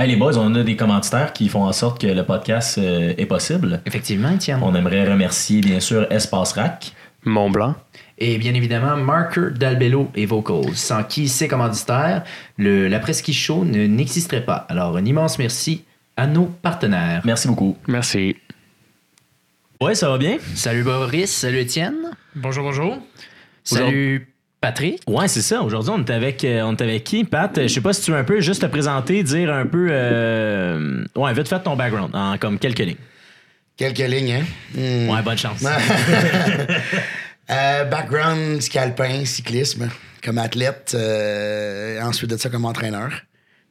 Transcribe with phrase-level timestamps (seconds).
[0.00, 3.14] Hey les boys, on a des commanditaires qui font en sorte que le podcast euh,
[3.18, 3.80] est possible.
[3.84, 4.60] Effectivement, Étienne.
[4.62, 6.92] On aimerait remercier bien sûr Espace Rack.
[7.24, 7.74] Mont Blanc.
[8.16, 12.22] Et bien évidemment, Marker, Dalbello et Vocals, sans qui ces commanditaires,
[12.58, 14.66] le, la presqu'île show ne- n'existerait pas.
[14.68, 15.84] Alors, un immense merci
[16.16, 17.22] à nos partenaires.
[17.24, 17.76] Merci beaucoup.
[17.88, 18.36] Merci.
[19.80, 20.38] Ouais, ça va bien?
[20.54, 21.96] Salut Boris, salut Étienne,
[22.36, 22.98] Bonjour, bonjour.
[23.64, 24.28] salut
[24.60, 25.00] Patrick?
[25.06, 25.62] Ouais, c'est ça.
[25.62, 27.56] Aujourd'hui, on est avec, euh, on est avec qui, Pat?
[27.58, 29.88] Euh, Je sais pas si tu veux un peu juste te présenter, dire un peu.
[29.90, 31.04] Euh...
[31.14, 32.96] Ouais, vite fait ton background, en comme quelques lignes.
[33.76, 34.44] Quelques lignes, hein?
[34.74, 35.10] Hmm.
[35.10, 35.62] Ouais, bonne chance.
[37.50, 39.88] Euh, background ski alpin, cyclisme,
[40.22, 40.92] comme athlète.
[40.94, 43.10] euh, ensuite de ça, comme entraîneur.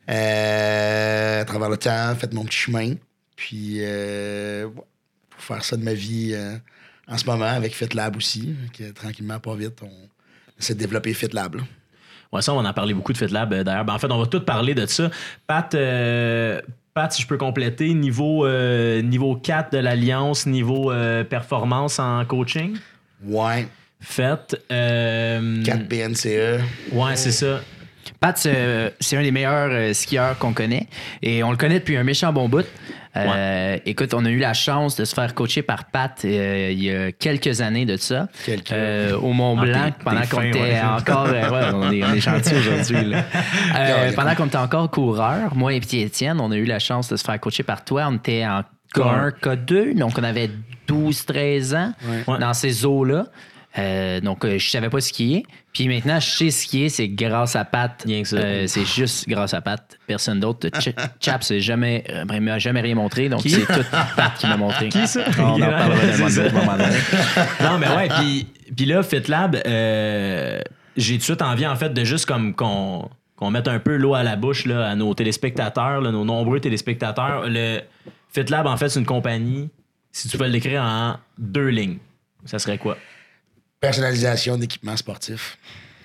[0.09, 2.94] Euh, à travers le temps, fait mon petit chemin.
[3.35, 4.81] Puis, euh, ouais,
[5.30, 6.58] pour faire ça de ma vie euh,
[7.08, 8.55] en ce moment, avec FitLab aussi.
[8.75, 10.09] Que, tranquillement, pas vite, on
[10.59, 11.55] essaie de développer FitLab.
[11.55, 11.61] là.
[12.34, 13.85] Ouais, ça, on en a parlé beaucoup de FitLab euh, d'ailleurs.
[13.85, 15.09] Ben, en fait, on va tout parler de ça.
[15.47, 16.61] Pat, euh,
[16.93, 22.25] Pat si je peux compléter, niveau, euh, niveau 4 de l'Alliance, niveau euh, performance en
[22.25, 22.75] coaching?
[23.25, 23.67] Ouais,
[24.02, 24.58] Fait.
[24.72, 26.61] euh, 4 BNCE.
[26.91, 27.61] Ouais, c'est ça.
[28.19, 30.88] Pat, c'est c'est un des meilleurs euh, skieurs qu'on connaît
[31.22, 32.66] et on le connaît depuis un méchant bon bout.
[33.35, 36.83] Euh, Écoute, on a eu la chance de se faire coacher par Pat euh, il
[36.83, 38.27] y a quelques années de ça.
[38.45, 38.71] Quelques.
[38.71, 40.81] Euh, au Mont Ah, Blanc, t'es- pendant qu'on était ouais.
[40.99, 41.27] encore.
[41.27, 43.13] euh, ouais, on est, on est gentil aujourd'hui.
[43.75, 47.09] Euh, pendant qu'on était encore coureur, moi et petit Étienne, on a eu la chance
[47.09, 48.07] de se faire coacher par toi.
[48.09, 48.61] On était en
[48.95, 50.49] K1, K2, donc on avait
[50.88, 51.93] 12-13 ans
[52.27, 52.39] Ouais.
[52.39, 53.25] dans ces eaux-là.
[53.78, 55.45] Euh, donc, euh, je savais pas skier.
[55.73, 58.02] Puis maintenant, je sais skier, c'est grâce à Pat.
[58.06, 58.38] Rien que ça.
[58.38, 59.97] Euh, c'est juste grâce à Pat.
[60.08, 60.67] Personne d'autre.
[60.80, 63.30] Ch- Chap, c'est jamais, euh, m'a jamais rien montré.
[63.30, 63.52] Donc, Qui?
[63.52, 64.89] c'est tout Pat qui m'a montré.
[64.89, 65.22] Qui, ça?
[65.38, 66.97] On en parlera d'un moment donné.
[67.61, 70.59] non, mais ouais, puis, puis là, FitLab, euh,
[70.95, 73.97] j'ai tout de suite envie, en fait, de juste comme qu'on qu'on mette un peu
[73.97, 77.44] l'eau à la bouche là, à nos téléspectateurs, là, nos nombreux téléspectateurs.
[77.47, 77.81] Le
[78.34, 79.69] FitLab, en fait, c'est une compagnie,
[80.12, 81.97] si tu peux le décrire en deux lignes,
[82.45, 82.97] ça serait quoi?
[83.80, 85.57] Personnalisation d'équipements sportifs.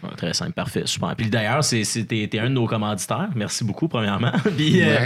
[0.02, 1.14] Ouais, très simple, parfait, super.
[1.16, 3.28] Puis d'ailleurs, c'est, c'est- t'es, t'es un de nos commanditaires.
[3.36, 4.32] Merci beaucoup, premièrement.
[4.56, 4.98] puis euh,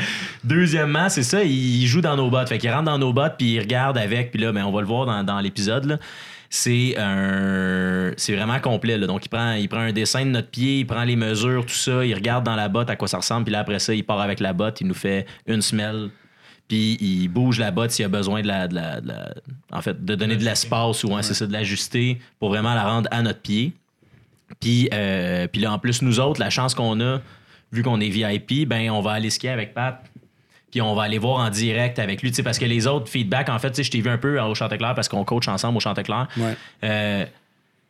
[0.42, 2.48] deuxièmement, c'est ça, il, joue dans nos bottes.
[2.48, 4.80] Fait qu'il rentre dans nos bottes, puis il regarde avec, puis là, ben, on va
[4.80, 5.84] le voir dans, dans l'épisode.
[5.84, 5.98] là.
[6.48, 8.12] C'est un.
[8.16, 8.96] C'est vraiment complet.
[8.96, 9.06] Là.
[9.06, 11.74] Donc, il prend, il prend un dessin de notre pied, il prend les mesures, tout
[11.74, 14.04] ça, il regarde dans la botte à quoi ça ressemble, puis là, après ça, il
[14.04, 16.08] part avec la botte, il nous fait une semelle,
[16.68, 18.68] puis il bouge la botte s'il y a besoin de la.
[18.68, 19.34] de la- de la-
[19.72, 22.84] en fait, de donner de l'espace ou, ouais, c'est ça, de l'ajuster pour vraiment la
[22.84, 23.72] rendre à notre pied.
[24.60, 27.20] Puis, euh, puis là, en plus, nous autres, la chance qu'on a,
[27.72, 30.02] vu qu'on est VIP, ben on va aller skier avec Pat.
[30.70, 32.30] Puis on va aller voir en direct avec lui.
[32.30, 34.18] tu sais, Parce que les autres feedbacks, en fait, tu sais, je t'ai vu un
[34.18, 36.28] peu au Chanteclair parce qu'on coach ensemble au Chanteclair.
[36.36, 36.56] Ouais.
[36.84, 37.24] Euh,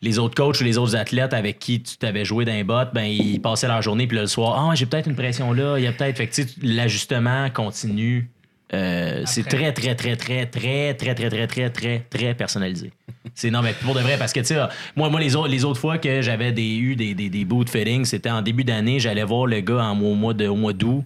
[0.02, 3.04] les autres coachs ou les autres athlètes avec qui tu t'avais joué d'un bot, ben
[3.04, 5.86] ils passaient leur journée, puis le soir, ah, j'ai peut-être une pression là, il y
[5.86, 6.16] a peut-être.
[6.18, 8.30] Fait l'ajustement continue.
[8.74, 12.90] Euh, c'est très, très, très, très, très, très, très, très, très, très, très personnalisé.
[13.34, 14.58] C'est non, mais pour de vrai, parce que, tu sais,
[14.96, 17.68] moi, moi les, autres, les autres fois que j'avais des, eu des, des, des boot
[17.70, 20.72] fittings, c'était en début d'année, j'allais voir le gars en, au mois de- au mois
[20.72, 21.04] d'août,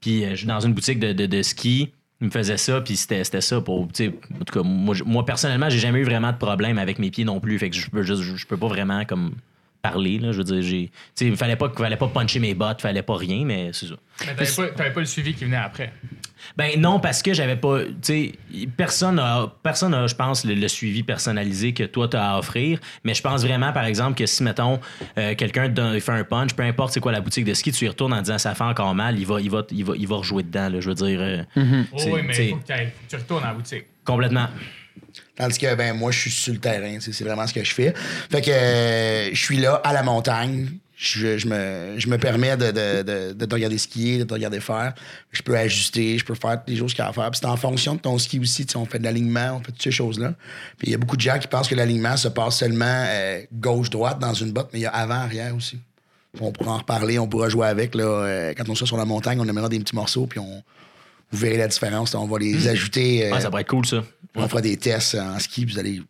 [0.00, 1.90] puis euh, je suis dans une boutique de, de, de ski.
[2.20, 3.80] Il me faisait ça, puis c'était c'était ça pour.
[3.80, 4.12] En tout
[4.52, 7.58] cas, moi, moi personnellement, j'ai jamais eu vraiment de problème avec mes pieds non plus.
[7.58, 9.36] Fait que je peux, juste, je peux pas vraiment comme
[9.80, 10.18] parler.
[10.18, 10.86] Là, je veux dire, j'ai.
[10.88, 13.86] Tu sais, il fallait pas, fallait pas puncher mes bottes, fallait pas rien, mais c'est
[13.86, 13.94] ça.
[14.26, 15.94] Mais t'avais pas, t'avais pas le suivi qui venait après.
[16.56, 17.80] Ben non, parce que j'avais pas.
[17.84, 18.32] Tu sais,
[18.76, 22.38] personne a, personne a, je pense, le, le suivi personnalisé que toi, tu as à
[22.38, 22.78] offrir.
[23.04, 24.80] Mais je pense vraiment, par exemple, que si, mettons,
[25.18, 27.88] euh, quelqu'un fait un punch, peu importe c'est quoi la boutique de ski, tu y
[27.88, 30.16] retournes en disant ça fait encore mal, il va, il va, il va, il va
[30.16, 30.68] rejouer dedans.
[30.68, 31.20] Là, je veux dire.
[31.20, 31.42] euh,
[31.92, 33.54] Oh, c'est- oui, mais t'sais, il faut que, t'ailles- faut que tu retournes à la
[33.54, 33.84] boutique.
[34.04, 34.46] complètement.
[35.36, 37.94] Tandis que ben moi, je suis sur le terrain, c'est vraiment ce que je fais.
[38.30, 40.68] Fait que euh, je suis là à la montagne.
[41.02, 44.34] Je, je me, je me permets de, de, de, de te regarder skier, de te
[44.34, 44.92] regarder faire.
[45.32, 47.30] Je peux ajuster, je peux faire les choses qu'il y a à faire.
[47.30, 48.66] Puis c'est en fonction de ton ski aussi.
[48.66, 50.34] tu sais, On fait de l'alignement, on fait toutes ces choses-là.
[50.76, 53.40] Puis il y a beaucoup de gens qui pensent que l'alignement se passe seulement euh,
[53.50, 55.78] gauche-droite dans une botte, mais il y a avant-arrière aussi.
[56.38, 57.94] On pourra en reparler, on pourra jouer avec.
[57.94, 60.62] Là, euh, quand on sera sur la montagne, on aimera des petits morceaux, puis on,
[61.32, 62.14] vous verrez la différence.
[62.14, 63.24] On va les ajouter.
[63.24, 64.04] euh, Ah, ça pourrait être cool, ça.
[64.34, 66.02] on fera des tests en ski, puis vous allez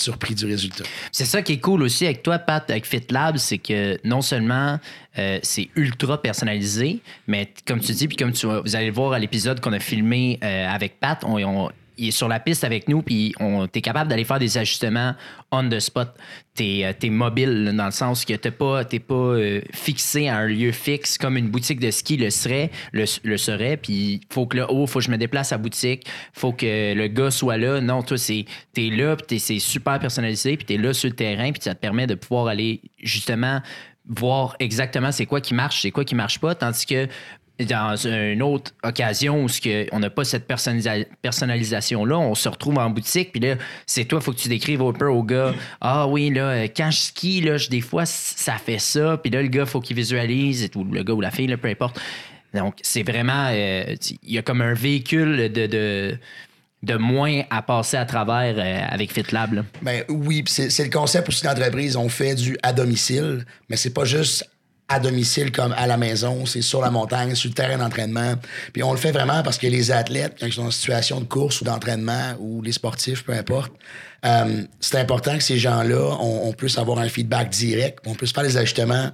[0.00, 0.84] surpris du résultat.
[1.12, 4.78] C'est ça qui est cool aussi avec toi, Pat, avec FitLab, c'est que non seulement
[5.18, 9.12] euh, c'est ultra personnalisé, mais comme tu dis, puis comme tu, vous allez le voir
[9.12, 12.64] à l'épisode qu'on a filmé euh, avec Pat, on, on- il est sur la piste
[12.64, 13.34] avec nous, puis
[13.72, 15.14] t'es capable d'aller faire des ajustements
[15.50, 16.14] on the spot.
[16.54, 20.46] T'es euh, t'es mobile dans le sens que t'es pas, pas euh, fixé à un
[20.46, 23.76] lieu fixe comme une boutique de ski le serait, le, serait.
[23.76, 27.06] Puis faut que là, faut que je me déplace à la boutique, faut que le
[27.08, 27.80] gars soit là.
[27.80, 31.62] Non, toi, t'es là, puis c'est super personnalisé, puis t'es là sur le terrain, puis
[31.62, 33.60] ça te permet de pouvoir aller justement
[34.08, 37.08] voir exactement c'est quoi qui marche, c'est quoi qui marche pas, tandis que
[37.60, 39.48] dans une autre occasion où
[39.92, 43.54] on n'a pas cette personnalisa- personnalisation-là, on se retrouve en boutique, puis là,
[43.86, 46.90] c'est toi, il faut que tu décrives un peu au gars, ah oui, là, quand
[46.90, 49.96] je skie, là, je- des fois, ça fait ça, puis là, le gars, faut qu'il
[49.96, 51.98] visualise, et tout, le gars ou la fille, là, peu importe.
[52.54, 55.66] Donc, c'est vraiment, euh, il y a comme un véhicule de,
[56.82, 59.64] de, moins à passer à travers euh, avec FitLab.
[59.82, 61.96] Ben oui, c'est le concept aussi d'entreprise.
[61.96, 64.48] On fait du à domicile, mais c'est pas juste
[64.88, 68.34] à domicile comme à la maison, c'est sur la montagne, sur le terrain d'entraînement.
[68.72, 71.24] Puis on le fait vraiment parce que les athlètes, quand ils sont en situation de
[71.24, 73.72] course ou d'entraînement, ou les sportifs, peu importe,
[74.24, 78.32] euh, c'est important que ces gens-là, on, on puisse avoir un feedback direct, on puisse
[78.32, 79.10] faire les ajustements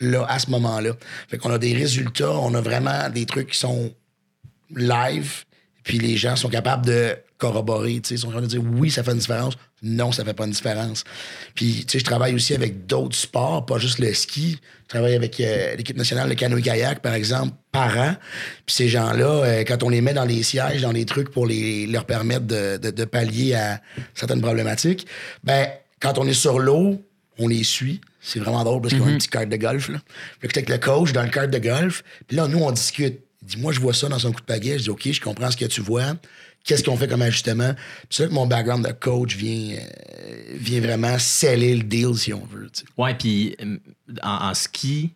[0.00, 0.92] là, à ce moment-là.
[1.28, 3.92] Fait qu'on a des résultats, on a vraiment des trucs qui sont
[4.74, 5.44] live,
[5.84, 7.16] puis les gens sont capables de
[7.48, 10.44] sais, ils sont capables de dire oui, ça fait une différence, non, ça fait pas
[10.44, 11.04] une différence.
[11.54, 14.58] Puis, tu sais, je travaille aussi avec d'autres sports, pas juste le ski.
[14.84, 18.14] Je travaille avec euh, l'équipe nationale de canoë-kayak, par exemple, par an.
[18.66, 21.46] Puis ces gens-là, euh, quand on les met dans les sièges, dans les trucs pour
[21.46, 23.80] les, leur permettre de, de- de pallier à
[24.14, 25.06] certaines problématiques,
[25.42, 25.66] ben,
[26.00, 27.02] quand on est sur l'eau,
[27.38, 28.00] on les suit.
[28.20, 29.88] C'est vraiment drôle parce qu'ils ont un petit carte de golf.
[29.88, 29.98] Là.
[30.40, 32.04] T'es avec le coach dans le carte de golf.
[32.28, 33.20] Puis là, nous, on discute.
[33.42, 34.78] Il dit, moi, je vois ça dans son coup de pagaie.
[34.78, 36.14] Je dis, OK, je comprends ce que tu vois.
[36.64, 37.72] Qu'est-ce qu'on fait comme ajustement?
[38.08, 42.32] C'est là que mon background de coach vient, euh, vient vraiment sceller le deal, si
[42.32, 42.70] on veut.
[42.72, 42.86] tu sais.
[42.96, 43.78] Ouais, puis euh,
[44.22, 45.10] en, en ski,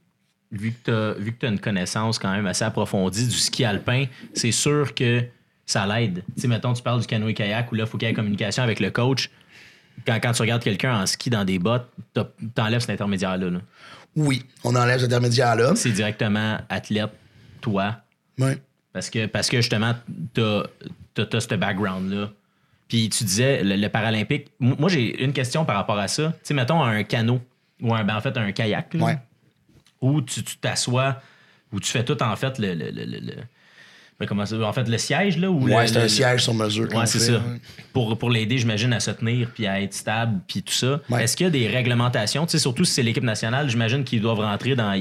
[0.50, 4.94] vu que tu as une connaissance quand même assez approfondie du ski alpin, c'est sûr
[4.94, 5.22] que
[5.64, 6.22] ça l'aide.
[6.34, 8.62] Tu sais, mettons, tu parles du canoë-kayak où là, il faut qu'il y ait communication
[8.62, 9.30] avec le coach.
[10.06, 11.88] Quand, quand tu regardes quelqu'un en ski dans des bottes,
[12.54, 13.50] t'enlèves cet intermédiaire-là.
[13.50, 13.60] là.
[14.14, 15.74] Oui, on enlève cet intermédiaire-là.
[15.76, 17.10] C'est directement athlète,
[17.60, 17.96] toi.
[18.38, 18.58] Ouais.
[18.92, 19.94] Parce que, parce que justement,
[20.34, 20.62] t'as
[21.22, 22.30] as, ce background-là.
[22.88, 26.28] Puis tu disais, le, le paralympique, moi j'ai une question par rapport à ça.
[26.34, 27.40] Tu sais, mettons un canot
[27.82, 29.18] ou un, ben, en fait un kayak, là, Ouais.
[30.00, 31.20] où tu t'assois,
[31.72, 32.74] où tu fais tout en fait le.
[32.74, 33.32] le, le,
[34.18, 35.50] ben, comment ça, en fait, le siège, là?
[35.50, 36.88] Ou Ouais, c'est un siège sur mesure.
[36.94, 37.32] Ouais, c'est ça.
[37.32, 37.60] ouais.
[37.92, 41.00] Pour, pour l'aider, j'imagine, à se tenir puis à être stable puis tout ça.
[41.10, 41.24] Ouais.
[41.24, 42.46] Est-ce qu'il y a des réglementations?
[42.46, 44.94] Tu sais, surtout si c'est l'équipe nationale, j'imagine qu'ils doivent rentrer dans.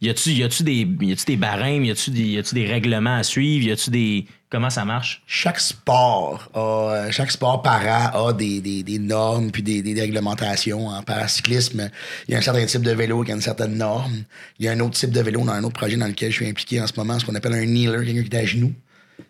[0.00, 1.84] Y a-tu y a-tu des, y a-tu des barèmes?
[1.84, 3.66] Y a-tu des, y a-tu des règlements à suivre?
[3.66, 4.26] Y a-tu des.
[4.50, 5.22] Comment ça marche?
[5.26, 10.00] chaque sport a, euh, chaque sport para a des, des, des normes puis des, des
[10.00, 10.88] réglementations.
[10.88, 11.90] En paracyclisme,
[12.26, 14.24] il y a un certain type de vélo qui a une certaine norme.
[14.58, 16.36] Il y a un autre type de vélo dans un autre projet dans lequel je
[16.36, 18.72] suis impliqué en ce moment, ce qu'on appelle un kneeler, quelqu'un qui est à genoux.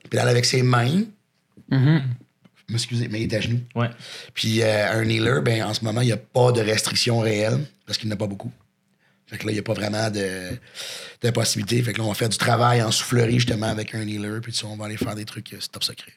[0.08, 1.02] Puis là, avec ses mains.
[2.72, 3.60] Excusez, mais il est à genoux.
[3.74, 3.88] Ouais.
[4.34, 7.58] Puis euh, un kneeler, ben, en ce moment, il n'y a pas de restrictions réelles
[7.86, 8.52] parce qu'il n'y en a pas beaucoup.
[9.30, 10.50] Fait que là, il n'y a pas vraiment de,
[11.22, 11.82] de possibilité.
[11.82, 14.40] Fait que là, on va faire du travail en soufflerie justement avec un kneeler.
[14.42, 16.12] Puis tu sais, on va aller faire des trucs euh, top secret.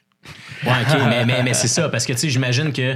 [0.63, 1.89] Ouais, OK, mais, mais, mais c'est ça.
[1.89, 2.95] Parce que, tu sais, j'imagine que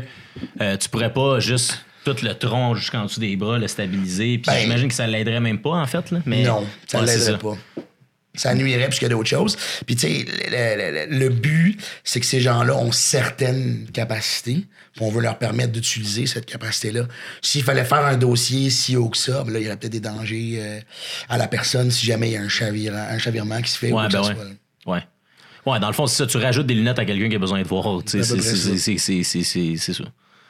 [0.61, 4.37] euh, tu pourrais pas juste tout le tronc jusqu'en dessous des bras, le stabiliser.
[4.37, 6.11] Puis Ben- j'imagine que ça l'aiderait même pas, en fait.
[6.11, 6.19] Là.
[6.25, 7.57] Mais, non, ça ne Ouais, l'aiderait pas.
[8.37, 9.57] Ça nuirait plus que d'autres choses.
[9.85, 14.65] Puis, tu sais, le, le- le but, c'est que ces gens-là ont certaines capacités.
[14.93, 17.01] Puis on veut leur permettre d'utiliser cette capacité-là.
[17.41, 19.91] S'il fallait faire un dossier si haut que ça, ben là, il y aurait peut-être
[19.91, 20.79] des dangers euh,
[21.27, 23.91] à la personne si jamais il y a un, chavirement, un chavirement qui se fait.
[23.91, 24.33] ou Ouais, que ben ouais.
[24.33, 24.93] soit.
[24.93, 25.03] Ouais.
[25.65, 26.27] Ouais, dans le fond, c'est ça.
[26.27, 28.01] Tu rajoutes des lunettes à quelqu'un qui a besoin de voir.
[28.05, 28.19] c'est-
[29.93, 30.03] ça.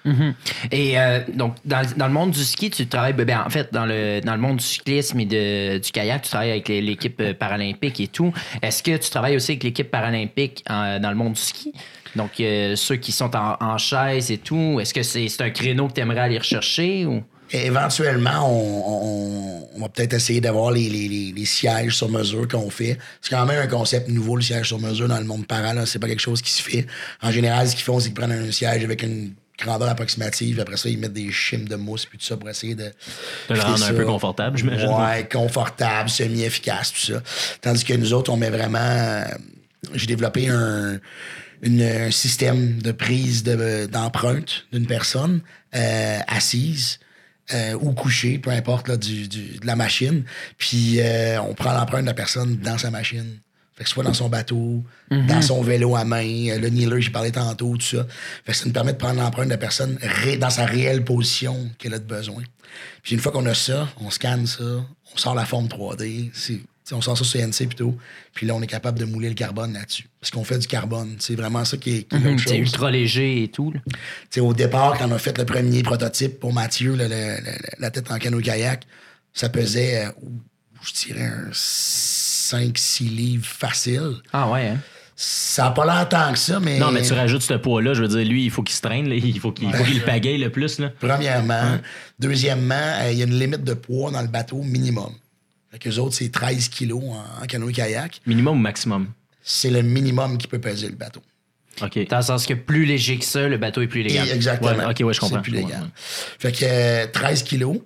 [0.05, 0.67] Ça.
[0.71, 3.73] Et euh, donc, dans, dans le monde du ski, tu travailles, ben, ben, en fait,
[3.73, 7.19] dans le, dans le monde du cyclisme et de, du kayak, tu travailles avec l'équipe
[7.21, 8.33] euh, paralympique et tout.
[8.61, 11.74] Est-ce que tu travailles aussi avec l'équipe paralympique dans le monde du ski?
[12.15, 15.88] Donc, euh, ceux qui sont en, en chaise et tout, est-ce que c'est un créneau
[15.88, 17.05] que tu aimerais aller rechercher?
[17.05, 17.21] Ou?
[17.51, 22.97] Éventuellement, on, on- va peut-être essayer d'avoir les, les- sièges sur mesure qu'on fait.
[23.21, 25.85] C'est quand même un concept nouveau, le siège sur mesure dans le monde para.
[25.85, 26.88] C'est pas quelque chose qui se fait.
[27.21, 30.59] En général, ce qu'ils font, c'est qu'ils prennent un siège avec une grandeur approximative.
[30.59, 32.83] Après ça, ils mettent des chimes de mousse puis tout ça pour essayer de...
[33.50, 34.89] De le rendre un peu confortable, j'imagine.
[34.89, 37.21] Ouais, confortable, semi-efficace, tout ça.
[37.62, 38.79] Tandis que nous autres, on met vraiment...
[38.79, 39.24] euh,
[39.93, 41.00] J'ai développé un,
[41.62, 45.41] une- un système de prise de- d'empreinte d'une personne
[45.75, 47.00] euh, assise
[47.53, 50.24] euh, ou couchée, peu importe, là, du, du- de la machine.
[50.57, 53.39] Puis euh, on prend l'empreinte de la personne dans sa machine.
[53.75, 57.10] Fait que soit dans son bateau, dans son vélo à main, euh, le kneeler, j'ai
[57.12, 58.08] parlé tantôt, tout ça.
[58.46, 59.98] Fait que ça nous permet de prendre l'empreinte de la personne
[60.39, 62.44] dans sa réelle position qu'elle a de besoin.
[63.03, 66.60] Puis une fois qu'on a ça, on scanne ça, on sort la forme 3D, c'est-
[66.86, 67.98] t'sais, on sort ça sur CNC plutôt,
[68.34, 70.08] puis là, on est capable de mouler le carbone là-dessus.
[70.22, 72.91] Parce qu'on fait du carbone, c'est vraiment ça qui est, qui est l'autre C'est ultra
[72.91, 73.72] léger et tout.
[73.74, 74.41] là.
[74.41, 77.10] Au départ, quand on a fait le premier prototype pour Mathieu, le- le-
[77.44, 78.84] le- la tête en canot-kayak,
[79.34, 80.10] ça pesait, euh,
[80.84, 81.50] je dirais, un
[82.53, 84.13] 5-6 livres facile.
[84.33, 84.77] Ah ouais, hein?
[85.17, 86.77] Ça n'a pas l'air tant que ça, mais...
[86.77, 89.07] Non, mais tu rajoutes ce poids-là, je veux dire, lui, il faut qu'il se traîne,
[89.07, 90.77] là, il faut qu'il faut qu'il le pagaille le plus.
[90.79, 90.91] Là.
[90.99, 91.77] Premièrement.
[92.19, 95.11] Deuxièmement, euh, il y a une limite de poids dans le bateau minimum.
[95.71, 98.21] Fait qu'eux autres, c'est 13 kilos en, en canoë-kayak.
[98.25, 99.07] Minimum ou maximum?
[99.41, 101.21] C'est le minimum qui peut peser le bateau.
[101.81, 102.07] OK.
[102.09, 104.27] Dans le sens que plus léger que ça, le bateau est plus légal.
[104.27, 104.71] Et- Exactement.
[104.71, 105.37] Ouais, ok, ouais, je comprends.
[105.37, 105.71] C'est plus légal.
[105.71, 105.89] Ouais, ouais.
[106.39, 107.77] Fait que euh, 13 kilos.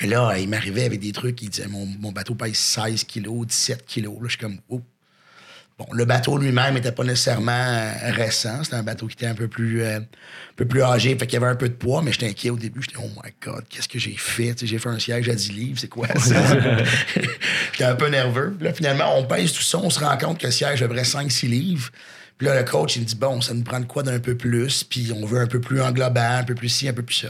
[0.00, 3.46] Mais là, il m'arrivait avec des trucs, il disait mon, mon bateau pèse 16 kilos,
[3.46, 4.14] 17 kilos.
[4.14, 4.80] Là, je suis comme, oh.
[5.78, 8.64] Bon, le bateau lui-même n'était pas nécessairement euh, récent.
[8.64, 10.04] C'était un bateau qui était un peu plus, euh, un
[10.56, 11.16] peu plus âgé.
[11.16, 12.82] Fait qu'il y avait un peu de poids, mais j'étais inquiet au début.
[12.82, 14.54] J'étais, oh my God, qu'est-ce que j'ai fait?
[14.54, 16.58] Tu sais, j'ai fait un siège à 10 livres, c'est quoi ça?
[17.72, 18.54] j'étais un peu nerveux.
[18.58, 21.02] Puis là, finalement, on pèse tout ça, on se rend compte que le siège près
[21.02, 21.90] 5-6 livres.
[22.38, 24.36] Puis là, le coach, il me dit, bon, ça nous prend de quoi d'un peu
[24.36, 27.16] plus, puis on veut un peu plus englobant, un peu plus ci, un peu plus
[27.16, 27.28] ça.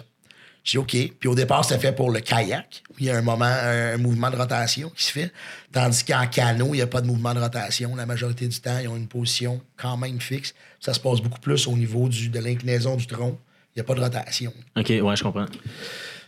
[0.64, 1.12] J'ai dit, OK.
[1.18, 3.96] Puis au départ, c'était fait pour le kayak, où il y a un moment, un,
[3.96, 5.32] mouvement de rotation qui se fait.
[5.72, 7.94] Tandis qu'en canot, il n'y a pas de mouvement de rotation.
[7.96, 10.54] La majorité du temps, ils ont une position quand même fixe.
[10.80, 13.38] Ça se passe beaucoup plus au niveau du, de l'inclinaison du tronc.
[13.74, 14.52] Il n'y a pas de rotation.
[14.76, 15.46] OK, ouais, je comprends.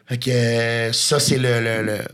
[0.06, 2.04] Fait que euh, ça, c'est le, le- le-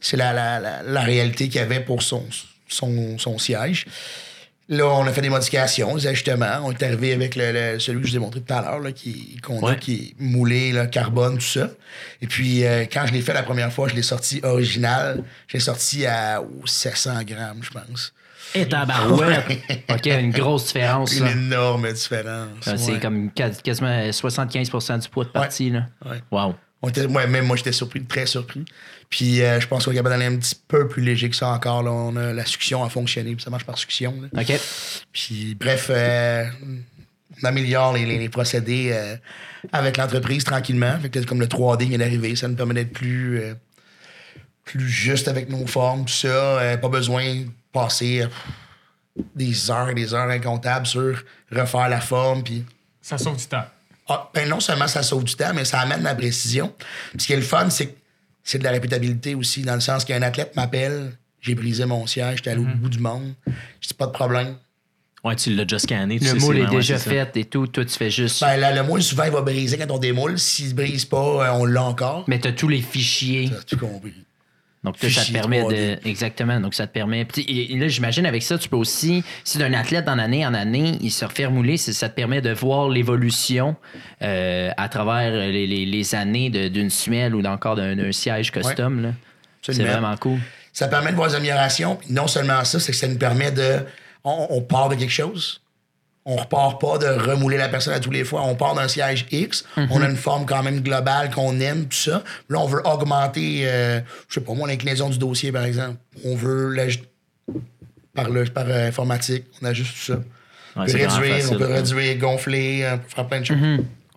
[0.00, 2.24] c'est la, la, la, la réalité qu'il y avait pour son,
[2.68, 3.86] son, son siège.
[4.68, 6.58] Là, on a fait des modifications, des ajustements.
[6.64, 8.80] On est arrivé avec le, le- celui que je vous ai montré tout à l'heure,
[8.80, 9.76] là, qui, qu'on a, Ouais.
[9.78, 11.70] qui est moulé, là, carbone, tout ça.
[12.20, 15.22] Et puis, euh, quand je l'ai fait la première fois, je l'ai sorti original.
[15.46, 18.12] J'ai sorti à oh, 700 grammes, je pense.
[18.56, 19.44] Et tabarouette!
[19.90, 21.12] OK, une grosse différence.
[21.16, 22.48] Une énorme différence.
[22.66, 25.70] Ah, C'est comme quas- quasiment 75% du poids de partie.
[25.70, 25.86] Là.
[26.32, 26.54] Wow.
[26.82, 28.64] On était, moi, même moi, j'étais surpris, très surpris.
[29.08, 31.48] Puis euh, je pense qu'on est capable d'aller un petit peu plus léger que ça
[31.48, 31.82] encore.
[31.82, 31.90] Là.
[31.90, 34.14] On a, la succion a fonctionné, puis ça marche par succion.
[34.32, 34.42] là.
[34.42, 34.60] OK.
[35.12, 36.44] Puis bref, euh,
[37.42, 39.16] on améliore les, les- les procédés euh,
[39.72, 40.98] avec l'entreprise tranquillement.
[41.00, 43.54] Fait que comme le 3D vient d'arriver, ça nous permet d'être plus, euh,
[44.64, 46.28] plus juste avec nos formes, tout ça.
[46.28, 48.26] Euh, pas besoin de passer euh,
[49.34, 52.42] des heures et des heures incomptables sur refaire la forme.
[52.42, 52.64] Puis
[53.00, 53.64] Ça sauve du temps.
[54.08, 56.72] Ah, ben non seulement ça sauve du temps, mais ça amène la précision.
[57.12, 57.96] Puis ce qui est le fun, c'est que
[58.44, 62.36] c'est de la répétabilité aussi, dans le sens qu'un athlète m'appelle, j'ai brisé mon siège,
[62.38, 63.34] j'étais allé au bout du monde.
[63.80, 64.56] Je dis pas de problème.
[65.24, 66.18] Ouais, tu l'as déjà scanné.
[66.20, 67.66] tu Le sais, moule c'est- est déjà fait et tout.
[67.66, 68.40] Toi, tu fais juste.
[68.42, 70.38] Ben, là, le moule, souvent, il va briser quand on démoule.
[70.38, 72.24] S'il ne brise pas, euh, on l'a encore.
[72.28, 73.50] Mais tu as tous les fichiers.
[73.50, 74.14] T'as tout compris.
[74.86, 76.00] Donc, ça te permet 3D.
[76.02, 76.08] de.
[76.08, 76.60] Exactement.
[76.60, 77.26] Donc, ça te permet.
[77.36, 80.54] Et, et là, j'imagine avec ça, tu peux aussi, si d'un athlète d'en année en
[80.54, 83.76] année, il se refait remouler, c'est- ça te permet de voir l'évolution
[84.22, 89.02] euh, à travers les, les- les années d'une semelle ou d'encore d'un siège custom.
[89.02, 89.08] là.
[89.62, 90.38] C'est vraiment cool.
[90.72, 91.98] Ça permet de voir des améliorations.
[92.08, 93.78] Non seulement ça, c'est que ça nous permet de.
[94.24, 95.60] On, on part de quelque chose.
[96.28, 98.42] On repart pas de remouler la personne à tous les fois.
[98.42, 99.64] On part d'un siège X.
[99.76, 102.24] On a une forme quand même globale qu'on aime, tout ça.
[102.48, 105.98] Là, on veut augmenter, euh, je sais pas moi, l'inclinaison du dossier, par exemple.
[106.24, 106.74] On veut
[108.14, 109.44] par, le, par euh, informatique.
[109.62, 110.14] On ajuste tout ça.
[110.14, 110.22] Ouais,
[110.76, 111.74] on peut c'est réduire, facile, on peut ouais.
[111.74, 113.56] réduire, gonfler, euh, faire plein de choses.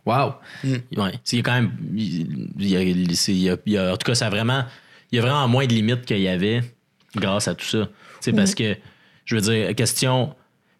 [0.05, 0.33] Wow.
[0.63, 0.81] Ouais.
[1.31, 1.71] Il y a quand même.
[1.95, 4.29] il y a- c'est- il y a- il y a- en tout cas, ça a
[4.29, 4.63] vraiment.
[5.11, 6.61] Il y a vraiment moins de limites qu'il y avait
[7.15, 7.85] grâce à tout ça.
[8.21, 8.75] Tu sais, Parce que,
[9.25, 10.33] je veux dire, question.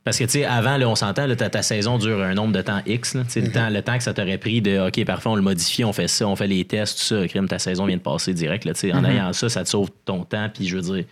[0.05, 2.61] Parce que, tu sais, avant, là, on s'entend, ta, ta saison dure un nombre de
[2.61, 3.13] temps X.
[3.13, 3.23] là.
[3.25, 5.41] Tu sais, le, temps, le temps que ça t'aurait pris de OK, parfois, on le
[5.41, 7.27] modifie, on fait ça, on fait les tests, tout ça.
[7.27, 8.65] Crime, ta saison vient de passer direct.
[8.65, 8.93] Là, tu sais.
[8.93, 10.49] En ayant ça, ça te sauve ton temps.
[10.53, 11.05] Puis, je veux dire,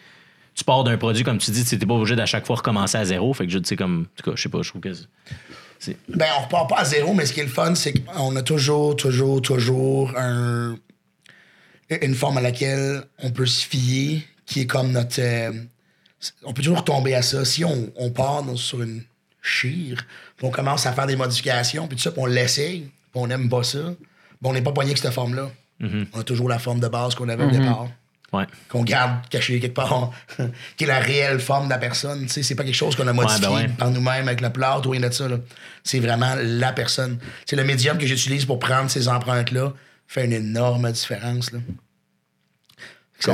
[0.56, 2.98] tu pars d'un produit, comme tu dis, tu n'es pas obligé d'à chaque fois recommencer
[2.98, 3.34] à zéro.
[3.34, 4.08] Fait que, je tu sais, comme.
[4.14, 4.90] En tout cas, je sais pas, je trouve que.
[6.10, 8.42] Ben, on repart pas à zéro, mais ce qui est le fun, c'est qu'on a
[8.42, 10.76] toujours, toujours, toujours un,
[12.02, 15.20] une forme à laquelle on peut se fier, qui est comme notre.
[15.20, 15.52] euh,
[16.44, 17.46] on peut toujours tomber à ça.
[17.46, 19.04] Si on, on part dans- sur une
[19.42, 20.06] chire,
[20.36, 23.28] puis on commence à faire des modifications, puis tout ça, puis on l'essaye, puis on
[23.28, 23.80] n'aime pas ça,
[24.42, 25.50] ben, on n'est pas poigné avec cette forme-là.
[26.14, 27.88] On a toujours la forme de base qu'on avait au départ.
[28.34, 28.44] Ouais.
[28.68, 30.12] qu'on garde caché quelque part,
[30.76, 32.24] qui est la réelle forme de la personne.
[32.24, 33.68] Tu sais, c'est pas quelque chose qu'on a modifié ben ouais.
[33.70, 35.30] par nous-mêmes avec le plâtre ou rien de ça.
[35.30, 35.38] là.
[35.86, 37.20] C'est vraiment la personne.
[37.46, 39.72] C'est le médium que j'utilise pour prendre ces empreintes-là
[40.08, 41.54] fait une énorme différence.
[41.54, 41.60] Là.
[43.20, 43.34] Ça,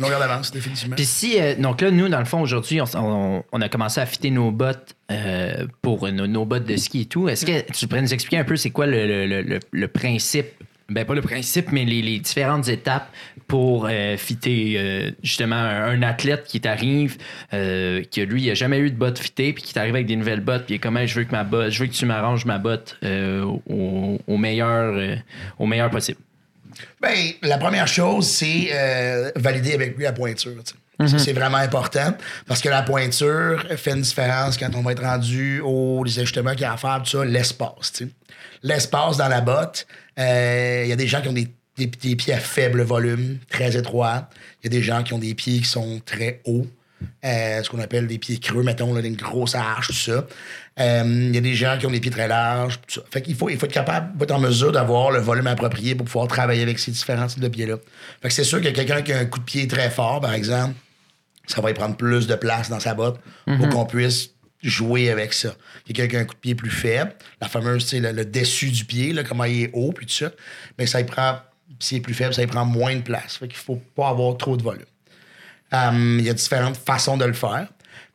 [0.00, 0.96] longueur d'avance, définitivement.
[0.96, 4.30] Puis si, euh, donc là, nous, dans le fond, aujourd'hui, on, a commencé à fitter
[4.30, 7.28] nos bottes euh, pour nos, bottes de ski et tout.
[7.28, 10.46] Est-ce que tu pourrais nous expliquer un peu c'est quoi le, principe,
[10.88, 13.12] ben pas le principe, mais les, différentes étapes
[13.46, 17.18] pour euh, fitter justement un, athlète qui t'arrive,
[17.50, 20.40] que lui, il a jamais eu de bottes fittées, puis qui t'arrive avec des nouvelles
[20.40, 22.06] bottes, puis il est comme, Hey, je veux que ma botte, je veux que tu
[22.06, 25.18] m'arranges ma botte au, meilleur,
[25.58, 26.18] au meilleur possible.
[27.00, 30.52] Ben, la première chose, c'est euh, valider avec lui la pointure.
[30.64, 30.74] Ça,
[31.18, 32.12] C'est vraiment important
[32.46, 36.60] parce que la pointure fait une différence quand on va être rendu aux ajustements qu'il
[36.62, 38.02] y a à faire, tout ça, l'espace.
[38.62, 39.86] L'espace dans la botte,
[40.18, 43.38] euh, il y a des gens qui ont des, des- des pieds à faible volume,
[43.48, 44.28] très étroits.
[44.62, 46.66] Il y a des gens qui ont des pieds qui sont très hauts.
[47.24, 50.26] Euh, ce qu'on appelle des pieds creux, mettons, là, une grosse arche, tout ça.
[50.78, 53.06] Euh, Il y a des gens qui ont des pieds très larges, tout ça.
[53.10, 55.94] Fait qu'il faut, il faut être capable, faut être en mesure d'avoir le volume approprié
[55.94, 57.76] pour pouvoir travailler avec ces différents types de pieds-là.
[58.22, 60.32] Fait que c'est sûr que quelqu'un qui a un coup de pied très fort, par
[60.34, 60.74] exemple,
[61.46, 64.30] ça va y prendre plus de place dans sa botte pour qu'on puisse
[64.62, 65.54] jouer avec ça.
[65.86, 68.24] Quelqu'un qui a un coup de pied plus faible, la fameuse, tu sais, le, le
[68.24, 70.30] dessus du pied, là, comment il est haut, puis tout ça,
[70.78, 71.38] mais ça y prend,
[71.78, 73.36] s'il est plus faible, ça y prend moins de place.
[73.38, 74.84] Fait qu'il faut pas avoir trop de volume.
[75.72, 77.68] Um, il y a différentes façons de le faire.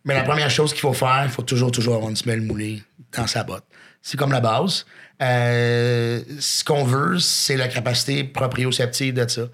[0.03, 2.83] Mais la première chose qu'il faut faire, il faut toujours, toujours avoir une semelle moulée
[3.15, 3.65] dans sa botte.
[4.01, 4.85] C'est comme la base.
[5.21, 9.47] Euh, ce qu'on veut, c'est la capacité proprioceptive de ça.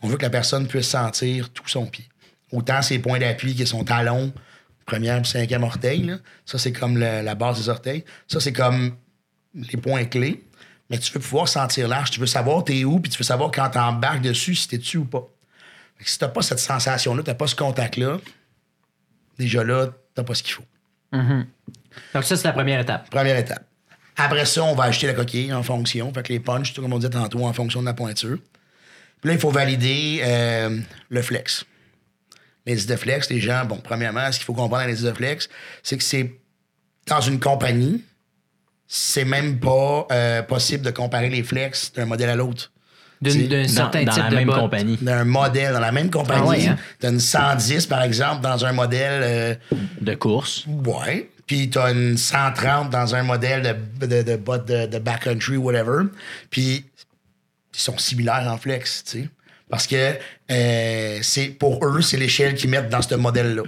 [0.00, 2.08] On veut que la personne puisse sentir tout son pied.
[2.52, 4.32] Autant ses points d'appui que son talon,
[4.86, 6.14] première cinquième orteil.
[6.46, 8.04] Ça, c'est comme la base des orteils.
[8.28, 8.96] Ça, c'est comme
[9.54, 10.44] les points clés.
[10.90, 13.50] Mais tu veux pouvoir sentir l'arche, tu veux savoir t'es où, puis tu veux savoir
[13.50, 15.26] quand t'embarques dessus, si t'es dessus ou pas.
[16.00, 18.18] Si t'as pas cette sensation-là, t'as pas ce contact-là,
[19.38, 20.64] déjà là, t'as pas ce qu'il faut.
[21.12, 23.10] Donc, ça, c'est la première étape.
[23.10, 23.64] Première étape.
[24.16, 26.12] Après ça, on va acheter la coquille en fonction.
[26.12, 28.38] Fait que les punches, tout comme on disait tantôt, en fonction de la pointure.
[29.20, 30.78] Puis là, il faut valider euh,
[31.08, 31.64] le flex.
[32.66, 35.06] Les disques de flex, les gens, bon, premièrement, ce qu'il faut comprendre dans les disques
[35.06, 35.48] de flex,
[35.82, 36.38] c'est que c'est
[37.06, 38.04] dans une compagnie,
[38.86, 42.72] c'est même pas euh, possible de comparer les flex d'un modèle à l'autre.
[43.20, 43.30] D'un
[43.62, 44.60] Dans, certain dans type la de même botte.
[44.60, 46.40] compagnie D'un modèle dans la même compagnie.
[46.44, 46.76] Ah ouais, hein?
[47.00, 49.22] T'as une 110, par exemple, dans un modèle.
[49.24, 49.54] euh,
[50.00, 50.64] de course.
[50.84, 51.28] Ouais.
[51.46, 56.04] Puis t'as une 130 dans un modèle de, de, de botte de, de backcountry, whatever.
[56.50, 56.84] Puis
[57.74, 59.28] ils sont similaires en flex, tu sais.
[59.70, 60.14] Parce que
[60.50, 63.62] euh, c'est pour eux, c'est l'échelle qu'ils mettent dans ce modèle-là.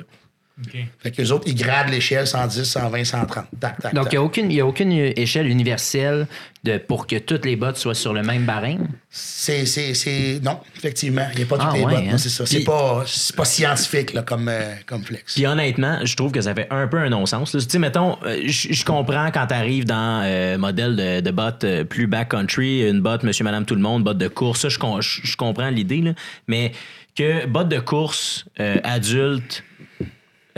[0.99, 3.47] Fait que les autres, ils gradent l'échelle 110, 120, 130.
[3.59, 6.27] Tac, tac, Donc, il n'y a, aucune- il y a aucune échelle universelle
[6.65, 8.87] de, pour que toutes les bottes soient sur le même barème?
[9.09, 10.41] C'est, c'est, c'est...
[10.43, 11.27] Non, effectivement.
[11.33, 12.03] Il n'y a pas toutes Ah les ouais, bottes.
[12.07, 12.11] hein?
[12.13, 12.45] non, c'est ça.
[12.47, 15.35] C'est Puis- pas, c'est pas scientifique là, comme, euh, comme flex.
[15.35, 17.53] Puis honnêtement, je trouve que ça fait un peu un non-sens.
[17.53, 21.65] Tu sais, mettons, euh, je comprends quand tu arrives dans euh, modèle de, de botte
[21.65, 24.79] euh, plus backcountry, une botte monsieur, madame, tout le monde, botte de course, ça, je,
[24.79, 26.13] com- je- je comprends l'idée, là.
[26.47, 26.73] mais
[27.17, 29.65] que botte de course euh, adulte,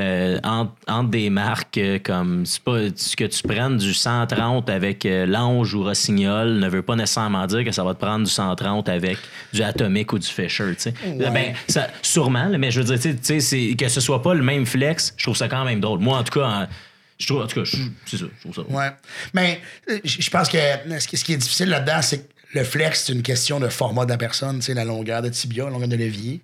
[0.03, 4.69] euh, entre, entre des marques euh, comme c'est pas ce que tu prennes du 130
[4.69, 8.25] avec euh, l'ange ou rossignol ne veut pas nécessairement dire que ça va te prendre
[8.25, 9.19] du 130 avec
[9.53, 10.73] du atomique ou du Fisher
[11.05, 14.01] ben ça sûrement là, mais je veux dire tu sais, tu sais c'est que ce
[14.01, 16.47] soit pas le même flex je trouve ça quand même drôle moi en tout cas
[16.47, 16.67] en-
[17.19, 17.71] je trouve en tout cas
[18.07, 18.75] c'est ça je trouve ça drôle.
[18.77, 18.91] Ouais.
[19.33, 19.61] Mais
[20.05, 20.59] je pense que
[20.99, 24.11] ce qui est difficile là-dedans, c'est que le flex, c'est une question de format de
[24.11, 26.41] la personne, la longueur de tibia, la longueur de levier.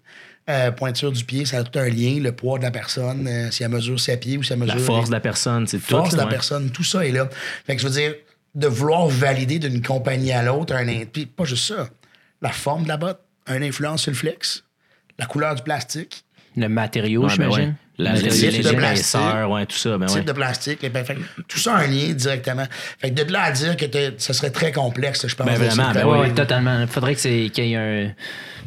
[0.49, 3.51] Euh, pointure du pied, ça a tout un lien, le poids de la personne, euh,
[3.51, 4.77] si elle mesure ses pieds ou si elle mesure.
[4.77, 6.31] la force les- de la personne c'est tout force de la ouais.
[6.31, 7.29] personne, tout ça est là.
[7.67, 8.15] Fait que je veux dire,
[8.55, 11.89] de vouloir valider d'une compagnie à l'autre un puis pas juste ça.
[12.41, 14.65] La forme de la botte, un influence sur le flex,
[15.19, 16.25] la couleur du plastique,
[16.61, 17.69] Le matériau, Ouais, ben j'imagine.
[17.71, 17.75] ouais.
[18.01, 19.99] La, Le type de épaisseurs, ouais, tout ça.
[19.99, 20.23] Ben type ouais.
[20.25, 22.65] de plastique, les fait que tout ça a un lien directement.
[23.01, 23.85] Fait que de là à dire que
[24.19, 25.47] ça serait très complexe, je pense.
[25.47, 25.93] Ben vraiment, ça.
[25.95, 26.27] ben Ouais, oui.
[26.29, 26.81] ouais, totalement.
[26.81, 28.13] Il faudrait que c'est- qu'il y ait un.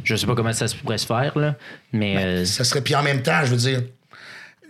[0.04, 1.56] Je sais pas comment ça se pourrait se faire, là.
[1.94, 2.18] Mais.
[2.18, 3.82] euh, Ça serait puis en même temps, je veux dire,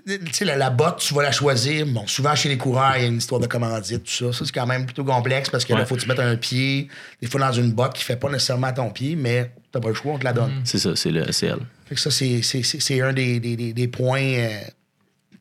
[0.08, 1.86] tu sais, la, la botte, tu vas la choisir.
[1.88, 4.38] Bon, souvent chez les coureurs, il y a une histoire de commandite, tout ça.
[4.38, 5.86] Ça, c'est quand même plutôt complexe parce que là, Ouais.
[5.86, 6.88] faut que tu mettre un pied,
[7.22, 9.90] des fois dans une botte qui fait pas nécessairement à ton pied, mais t'as pas
[9.90, 10.52] le choix, on te la donne.
[10.66, 11.60] C'est ça, c'est le c'est elle.
[11.92, 14.62] Fait que ça, c'est, un des, des, des, points euh,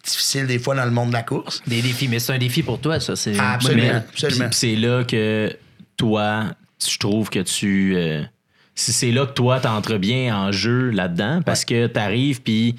[0.04, 1.62] difficiles des fois dans le monde de la course.
[1.64, 3.14] Des défis, mais c'est un défi pour toi, ça.
[3.14, 4.02] C'est Ah, absolument.
[4.50, 5.56] C'est là que
[5.96, 6.46] toi,
[6.84, 7.94] je trouve que tu.
[7.94, 8.24] euh,
[8.74, 12.74] c'est là que toi, t'entres bien en jeu là-dedans, parce que t'arrives, puis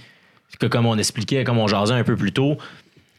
[0.60, 2.58] que comme on expliquait, comme on jasait un peu plus tôt,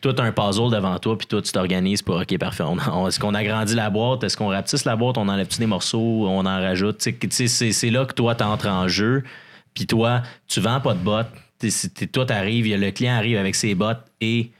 [0.03, 2.65] toi, t'as un puzzle devant toi, puis toi, tu t'organises pour, OK, parfait.
[3.09, 4.23] Est-ce qu'on agrandit la boîte?
[4.23, 5.17] Est-ce qu'on rapetisse la boîte?
[5.17, 6.27] On enlève-tu des morceaux?
[6.29, 6.97] On en rajoute?
[7.01, 9.23] C'est là que toi, t'entres en jeu,
[9.75, 11.31] puis toi, tu vends pas de bottes.
[11.59, 14.51] T'es- t'es- toi, t'arrives, le client arrive avec ses bottes et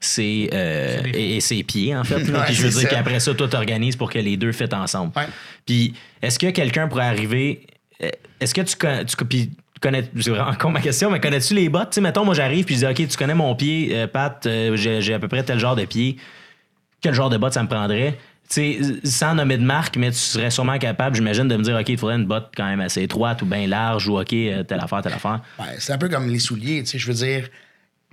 [0.00, 2.20] ses, euh, et, et ses pieds, en fait.
[2.24, 2.38] là.
[2.40, 2.88] Ouais, Puis je veux dire ça.
[2.88, 5.12] qu'après ça, toi, t'organises pour que les deux fitent ensemble.
[5.16, 5.26] Ouais.
[5.66, 7.66] Puis est-ce que quelqu'un pourrait arriver.
[8.02, 8.08] euh,
[8.40, 9.04] Est-ce que tu connais.
[9.04, 9.50] Tu, puis
[9.80, 11.90] connais c'est con ma question, mais connais-tu les bottes?
[11.90, 14.44] Tu sais, mettons, moi, j'arrive puis je dis, OK, tu connais mon pied, euh, Pat,
[14.46, 16.16] euh, j'ai j'ai à peu près tel genre de pied.
[17.00, 18.18] Quel genre de bottes ça me prendrait?
[18.48, 21.76] Tu sais, sans nommer de marque, mais tu serais sûrement capable, j'imagine, de me dire,
[21.76, 24.62] OK, il faudrait une botte quand même assez étroite ou bien large ou OK, euh,
[24.62, 25.42] telle affaire, telle affaire.
[25.58, 27.48] Ouais, c'est un peu comme les souliers, tu sais, je veux dire,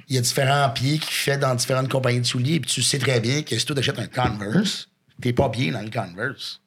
[0.10, 3.00] il y a différents pieds qui fait dans différentes compagnies de souliers, puis tu sais
[3.00, 4.90] très bien que si tu achètes un Converse,
[5.22, 6.62] t'es pas bien dans le Converse.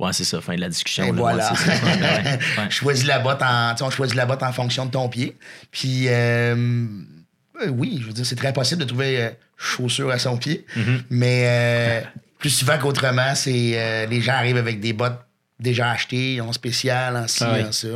[0.00, 1.04] Ouais, c'est ça, fin de la discussion.
[1.04, 1.52] Et là, voilà.
[1.52, 2.62] ouais, c'est ça.
[2.62, 5.36] Ouais, choisis la botte en, on choisit la botte en fonction de ton pied.
[5.70, 6.86] Puis, euh,
[7.60, 10.64] euh, oui, je veux dire, c'est très possible de trouver euh, chaussures à son pied.
[10.74, 11.02] Mm-hmm.
[11.10, 12.04] Mais
[12.40, 15.20] plus souvent qu'autrement, c'est euh, les gens arrivent avec des bottes
[15.60, 17.62] déjà achetées, en spécial, en ci, Ah oui.
[17.64, 17.88] en ça.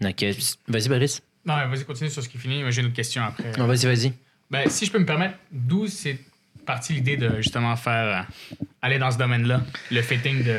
[0.00, 0.32] Donc, euh,
[0.66, 1.22] vas-y, Boris.
[1.44, 2.62] Non, vas-y, continue sur ce qui finit.
[2.62, 3.52] Moi, j'ai une autre question après.
[3.58, 4.12] Non, vas-y, vas-y.
[4.50, 6.18] Ben, si je peux me permettre, d'où c'est
[6.66, 10.58] parti l'idée de justement faire euh, aller dans ce domaine-là, le fitting de.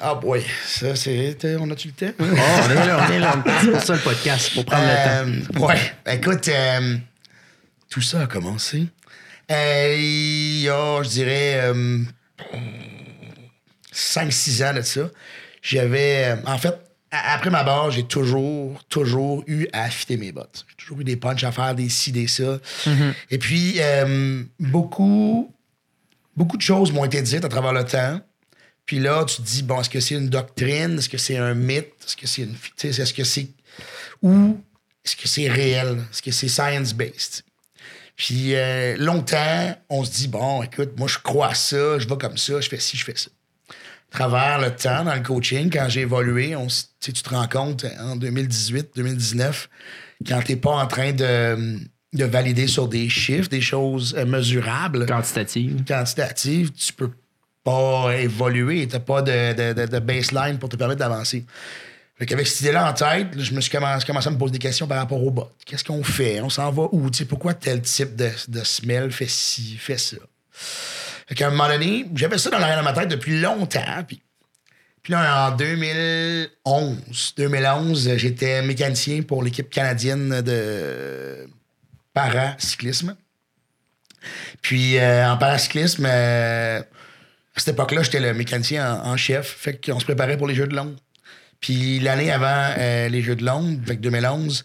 [0.00, 1.36] Ah, boy, ça, c'est.
[1.58, 2.14] On a-tu le temps?
[2.18, 3.44] Oh, on est là, on est là.
[3.60, 5.60] C'est pour ça le podcast, pour prendre le temps.
[5.62, 6.96] Euh, ouais, écoute, euh,
[7.90, 8.86] tout ça a commencé.
[9.50, 11.98] Euh, il y a, je dirais, euh,
[13.92, 15.10] 5-6 ans de ça.
[15.62, 16.36] J'avais.
[16.36, 16.74] euh, en fait,
[17.10, 20.64] après ma barre, j'ai toujours, toujours eu à affiter mes bottes.
[20.68, 22.58] J'ai toujours eu des punches à faire, des ci, des ça.
[23.30, 25.54] Et puis, euh, beaucoup,
[26.36, 28.20] beaucoup de choses m'ont été dites à travers le temps.
[28.84, 30.98] Puis là, tu te dis, bon, est-ce que c'est une doctrine?
[30.98, 31.92] Est-ce que c'est un mythe?
[32.04, 32.54] Est-ce que c'est une.
[32.82, 33.48] Est-ce que c'est.
[34.20, 34.58] Ou
[35.04, 35.98] est-ce que c'est réel?
[36.10, 37.42] Est-ce que c'est science-based?
[38.16, 42.16] Puis euh, longtemps, on se dit, bon, écoute, moi, je crois à ça, je vais
[42.16, 43.30] comme ça, je fais ci, je fais ça.
[44.12, 46.68] À travers le temps, dans le coaching, quand j'ai évolué, on,
[47.00, 49.68] tu te rends compte hein, en 2018, 2019,
[50.28, 51.78] quand tu n'es pas en train de,
[52.12, 55.82] de valider sur des chiffres, des choses euh, mesurables, Quantitative.
[55.84, 57.10] quantitative, tu peux
[57.64, 58.86] pas évoluer.
[58.86, 61.44] Tu n'as pas de- de- de baseline pour te permettre d'avancer.
[62.16, 64.86] Fait qu'avec cette idée-là en tête, je me suis commencé, à me poser des questions
[64.86, 65.50] par rapport au bot.
[65.66, 66.40] Qu'est-ce qu'on fait?
[66.40, 67.10] On s'en va où?
[67.28, 70.18] Pourquoi tel type de, de smell fait ci, fait ça?
[71.26, 74.04] Fait qu'à un moment donné, j'avais ça dans l'arrière de ma tête depuis longtemps.
[74.06, 74.22] Puis,
[75.02, 81.48] puis là, en 2011, 2011, j'étais mécanicien pour l'équipe canadienne de
[82.12, 83.16] paracyclisme.
[84.62, 86.84] Puis euh, en paracyclisme, euh, à
[87.60, 89.46] cette époque-là, j'étais le mécanicien en, en chef.
[89.46, 90.96] Fait qu'on se préparait pour les Jeux de Londres.
[91.64, 94.64] Puis l'année avant euh, les Jeux de Londres, que 2011,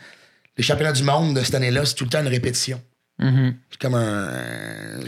[0.57, 2.81] les championnats du monde de cette année-là, c'est tout le temps une répétition.
[3.17, 4.29] C'est comme un.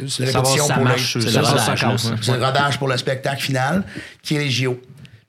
[0.08, 3.84] C'est une répétition ça pour marche, le, c'est le rodage, pour le spectacle final,
[4.24, 4.82] qui est les JO.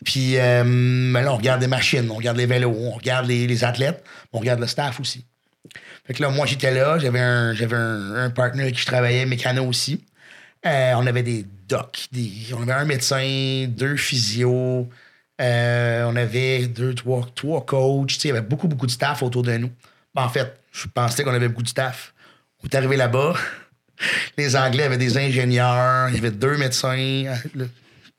[0.04, 3.48] Puis euh, ben là, on regarde les machines, on regarde les vélos, on regarde les,
[3.48, 5.24] les athlètes, on regarde le staff aussi.
[6.06, 8.86] Fait que là, moi, j'étais là, j'avais un, j'avais un, un partner avec qui je
[8.86, 10.04] travaillais, mécano aussi.
[10.64, 14.88] Euh, on avait des docs, des, on avait un médecin, deux physios,
[15.40, 18.08] euh, on avait deux, trois, trois coachs.
[18.08, 19.70] Tu sais, Il y avait beaucoup, beaucoup de staff autour de nous.
[20.14, 22.12] Ben, en fait, je pensais qu'on avait beaucoup de staff.
[22.62, 23.34] On est arrivé là-bas.
[24.38, 27.68] Les Anglais avaient des ingénieurs, il y avait deux médecins, le-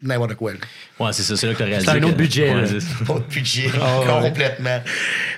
[0.02, 0.52] n'importe quoi.
[1.00, 1.92] Ouais, c'est ça, c'est là que tu as réalisé.
[1.92, 4.82] C'est un autre budget, Ouais, de budget, Ah, complètement.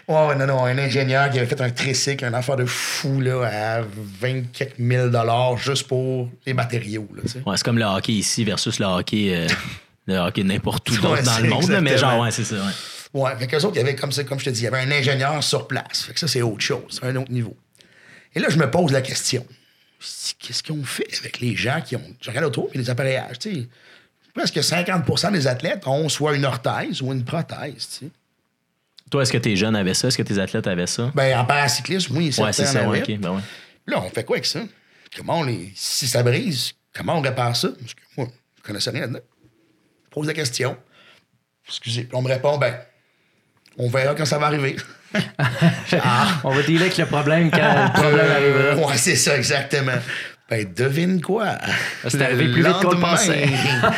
[0.08, 3.22] Ouais, ouais, non, non, un ingénieur qui avait fait un tricycle, un affaire de fou,
[3.22, 3.82] là, à
[4.22, 7.24] 20 quelques mille dollars juste pour les matériaux, là.
[7.46, 9.48] Ouais, c'est comme le hockey ici versus le hockey, euh,
[10.08, 11.80] hockey n'importe où Ouais, d'autre dans le monde.
[11.82, 12.56] mais genre, ouais, c'est ça.
[12.56, 13.22] Ouais.
[13.22, 14.68] Ouais, fait qu'eux autres, il y avait, comme, ça, comme je te dis, il y
[14.68, 16.04] avait un ingénieur sur place.
[16.04, 17.56] Fait que ça, c'est autre chose, un autre niveau.
[18.34, 19.46] Et là, je me pose la question.
[20.40, 22.16] Qu'est-ce qu'on fait avec les gens qui ont.
[22.22, 23.68] Je regarde autour, puis les appareillages, tu sais.
[24.34, 28.12] Presque 50% des athlètes ont soit une orthèse ou une prothèse, tu sais.
[29.10, 30.10] Toi, est-ce que tes jeunes avaient ça?
[30.10, 31.12] Est-ce que tes athlètes avaient ça?
[31.16, 32.82] Ben, en paracyclisme, oui, ouais, c'est ça.
[32.88, 33.14] Ouais, avaient.
[33.14, 33.42] ok, ben ouais.
[33.88, 34.62] Là, on fait quoi avec ça?
[35.16, 35.72] Comment on les.
[35.76, 37.70] Si ça brise, comment on répare ça?
[37.80, 39.20] Parce que moi, je ne connaissais rien dedans.
[40.16, 40.76] Pose la question.
[41.68, 42.08] Excusez.
[42.14, 42.74] On me répond, ben,
[43.78, 44.78] on verra quand ça va arriver.
[46.02, 48.64] ah, On va dealer avec le problème quand le problème arrivera.
[48.64, 49.92] Euh, ouais, c'est ça, exactement.
[50.50, 51.58] Ben, devine quoi?
[52.08, 53.46] C'est arrivé plus vite qu'on le lendemain, pensait.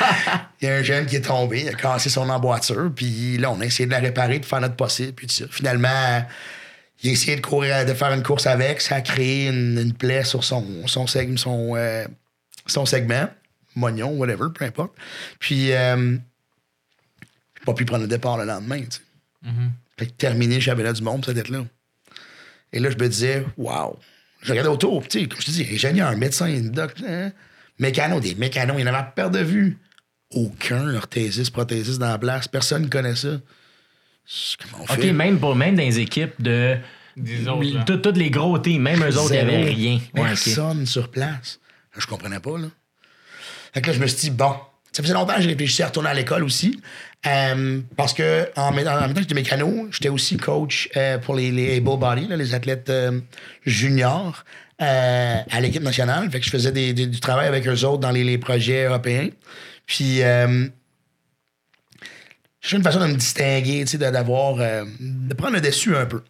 [0.61, 3.51] Il y a un jeune qui est tombé, il a cassé son emboîture, puis là,
[3.51, 5.45] on a essayé de la réparer, de faire notre possible, puis tout ça.
[5.51, 6.25] Finalement,
[7.03, 9.93] il a essayé de courir, de faire une course avec, ça a créé une, une
[9.93, 12.05] plaie sur son, son, seg- son, euh,
[12.65, 13.27] son segment,
[13.77, 14.93] mognon, whatever, peu importe.
[15.39, 16.17] Puis, euh,
[17.59, 18.99] j'ai pas pu prendre le départ le lendemain, tu
[19.45, 19.51] sais.
[19.97, 21.65] Fait que terminé le championnat du monde, cette là
[22.73, 23.95] Et là, je me disais, waouh.
[24.41, 27.31] Je regardais autour, tu sais, comme je te dis, ingénieur, médecin, doc, hein,
[27.79, 29.77] mécano, des mécanos, il y en avait à perte de vue.
[30.31, 32.47] Aucun orthésiste, prothésiste dans la place.
[32.47, 33.39] Personne ne connaît ça.
[34.25, 35.13] C'est- Comment on OK, fait?
[35.13, 36.77] même, pour, même dans les équipes de.
[37.15, 37.83] Des autres, là.
[37.85, 39.95] Tous tous les gros teams, même eux autres, il n'y avait rien.
[40.13, 40.27] Ouais, ok.
[40.27, 41.59] Personne sur place.
[41.95, 42.67] Là, je comprenais pas, là.
[43.73, 44.53] Fait que là, je me suis dit, bon,
[44.91, 46.79] ça faisait longtemps que j'ai réfléchi à retourner à l'école aussi.
[47.25, 51.51] euh, parce que en, même temps que j'étais mécano, j'étais aussi coach euh, pour les,
[51.51, 53.19] les able body, là, les athlètes euh,
[53.65, 54.43] juniors
[54.79, 56.29] à l'équipe nationale.
[56.29, 59.29] Fait que je faisais des- du travail avec eux autres dans les, les projets européens.
[59.87, 60.21] Puis,
[62.61, 66.21] j'ai une façon de me distinguer, d'avoir, de prendre le dessus un peu.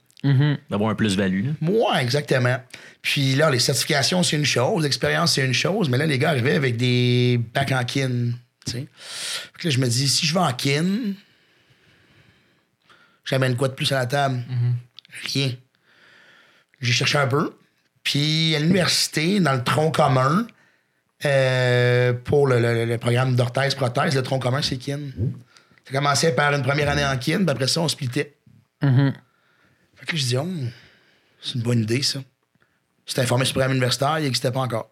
[0.70, 1.46] D'avoir un plus-value.
[1.46, 1.52] là.
[1.62, 2.58] Moi, exactement.
[3.02, 6.30] Puis là, les certifications, c'est une chose, l'expérience, c'est une chose, mais là, les gars
[6.32, 8.32] arrivaient avec des bacs en kin.
[8.66, 8.88] tu sais.
[8.98, 10.86] Fait que là, je me dis, si je vais en kin,
[13.26, 14.44] j'amène quoi de plus à la table?
[15.34, 15.52] Rien.
[16.82, 17.56] J'ai cherché un peu.
[18.04, 20.48] Puis à l'université, dans le tronc commun,
[21.26, 25.00] euh, pour le, le- le programme d'orthèse-prothèse, le tronc commun, c'est kin.
[25.86, 28.36] Ça commençait par une première année en kin, puis après ça, on splitait.
[30.08, 30.48] Fait que je dis, oh,
[31.42, 32.20] c'est une bonne idée, ça.
[33.06, 34.90] C'était informé suprême universitaire, il n'existait pas encore.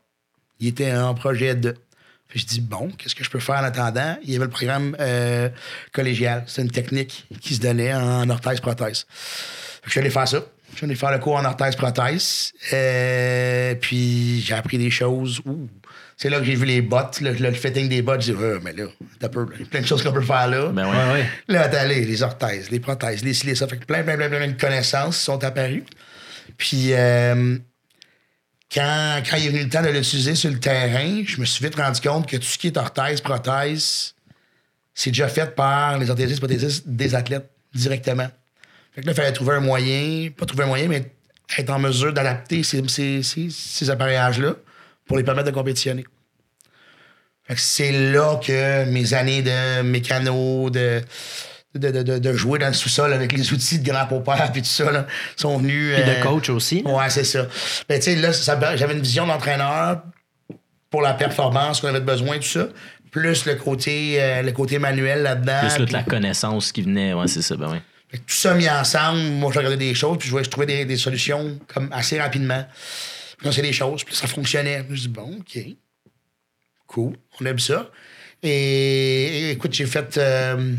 [0.60, 1.74] Il était en projet de.
[2.34, 4.18] Je dis, bon, qu'est-ce que je peux faire en attendant?
[4.24, 5.48] Il y avait le programme euh,
[5.94, 6.44] collégial.
[6.48, 9.06] C'était une technique qui se donnait en orthèse-prothèse.
[9.86, 10.44] Je suis allé faire ça.
[10.72, 12.52] Je suis allé faire le cours en orthèse-prothèse.
[12.74, 15.40] Euh, puis j'ai appris des choses.
[15.46, 15.70] Ouh.
[16.18, 18.22] C'est là que j'ai vu les bottes, le, le fitting des bottes.
[18.22, 18.86] J'ai dit, Ah, mais là,
[19.20, 20.70] t'as peu, il y a plein de choses qu'on peut faire là.
[20.70, 20.92] Ben ouais.
[20.92, 21.26] Ouais, ouais.
[21.50, 23.68] Là, t'as les, les orthèses, les prothèses, les ci, les ça.
[23.68, 25.84] Fait que plein, plein, plein, plein de connaissances sont apparues.
[26.58, 27.58] Puis, euh,
[28.74, 31.64] quand, quand il est venu le temps de l'utiliser sur le terrain, je me suis
[31.64, 34.16] vite rendu compte que tout ce qui est orthèse, prothèse,
[34.94, 38.28] c'est déjà fait par les orthésistes, prothésistes des athlètes directement.
[38.94, 41.12] Fait que là, il fallait trouver un moyen, pas trouver un moyen, mais
[41.58, 44.56] être en mesure d'adapter ces, ces, ces, ces appareillages-là
[45.06, 46.06] pour les permettre de compétitionner.
[47.48, 51.02] Fait que c'est là que mes années de mécano, de,
[51.76, 54.92] de, de, de- jouer dans le sous-sol avec les outils de grand-papa puis tout ça,
[54.92, 55.94] là, sont venus.
[55.96, 56.82] Puis de euh, coach aussi.
[56.86, 57.48] Ouais, c'est ça.
[57.88, 60.02] Ben, tu sais, là, ça- j'avais une vision d'entraîneur
[60.90, 62.68] pour la performance qu'on avait besoin, tout ça.
[63.12, 65.60] Plus le côté, euh, le côté manuel là-dedans.
[65.68, 69.20] Plus toute la connaissance qui venait, ouais, c'est ça, ben que tout ça mis ensemble,
[69.20, 72.20] moi, je regardais des choses, puis je, voyais- je trouvais des, des solutions comme assez
[72.20, 72.64] rapidement.
[73.52, 74.86] Sait des choses, puis ça fonctionnait.
[74.90, 75.60] Je dis, bon, OK.
[76.88, 77.90] Cool, on aime ça.
[78.44, 80.18] Et, et écoute, j'ai fait.
[80.18, 80.74] euh,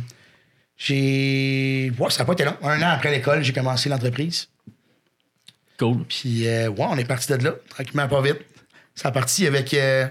[0.76, 1.90] j'ai.
[1.98, 2.56] Ouais, ça n'a pas été long.
[2.62, 4.48] Un an après l'école, j'ai commencé l'entreprise.
[5.78, 6.04] Cool.
[6.08, 8.40] Puis, euh, ouais, on est parti de là, tranquillement, pas vite.
[8.94, 10.06] Ça a parti avec, euh,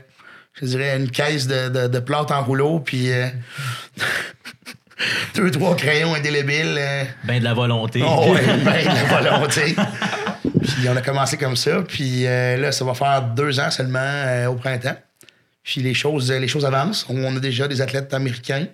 [0.54, 3.28] je dirais, une caisse de, de, de plâtre en rouleau, puis euh,
[5.36, 6.80] deux, trois crayons indélébiles.
[7.24, 8.04] Ben de la volonté.
[8.06, 9.76] Oh, ouais, ben, de la volonté.
[10.66, 11.82] puis on a commencé comme ça.
[11.88, 14.96] Puis euh, là, ça va faire deux ans seulement euh, au printemps.
[15.64, 17.06] Puis les choses, les choses avancent.
[17.10, 18.68] On a déjà des athlètes américains,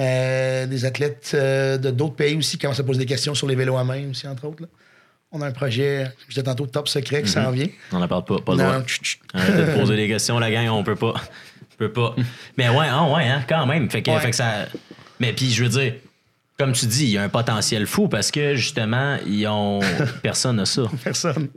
[0.00, 3.54] euh, des athlètes de d'autres pays aussi qui commencent à poser des questions sur les
[3.56, 4.62] vélos à main aussi, entre autres.
[4.62, 4.68] là.
[5.36, 7.66] On a un projet, je disais tantôt, top secret qui s'en vient.
[7.90, 8.82] On n'en parle pas, pas le droit.
[9.34, 11.14] Arrêtez de poser des questions, la gang, on peut pas.
[11.72, 12.14] On peut pas.
[12.56, 13.90] Mais ouais, ah ouais, hein, quand même.
[13.90, 14.20] Fait que, Ouais.
[14.20, 14.66] fait que ça.
[15.18, 15.94] Mais puis, je veux dire,
[16.58, 19.80] comme tu dis, il y a un potentiel fou parce que justement, ils ont.
[20.22, 20.82] Personne n'a ça.
[21.02, 21.48] Personne.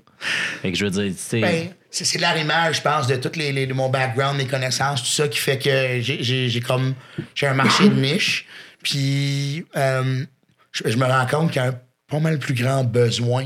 [0.61, 1.41] Fait que je veux dire, tu sais.
[1.41, 5.01] Ben, c'est c'est l'arrimage, je pense, de tout les, les- de mon background, mes connaissances,
[5.01, 6.95] tout ça qui fait que j'ai- comme
[7.35, 8.45] j'ai un marché de niche.
[8.83, 10.23] Puis euh,
[10.71, 11.79] je, je me rends compte qu'il y a un
[12.09, 13.45] pas mal plus grand besoin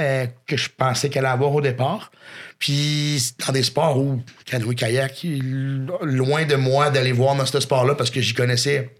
[0.00, 2.10] euh, que je pensais qu'elle allait avoir au départ.
[2.58, 7.60] Puis dans des sports où canoë kayak, il- loin de moi d'aller voir dans ce
[7.60, 8.90] sport-là parce que j'y connaissais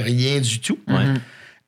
[0.00, 0.78] rien du tout.
[0.88, 1.04] Ouais.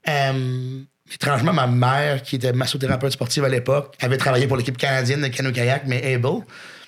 [0.08, 0.80] Euh,
[1.12, 5.28] étrangement, ma mère, qui était massothérapeute sportive à l'époque, avait travaillé pour l'équipe canadienne de
[5.28, 6.44] canoë-kayak, mais Able.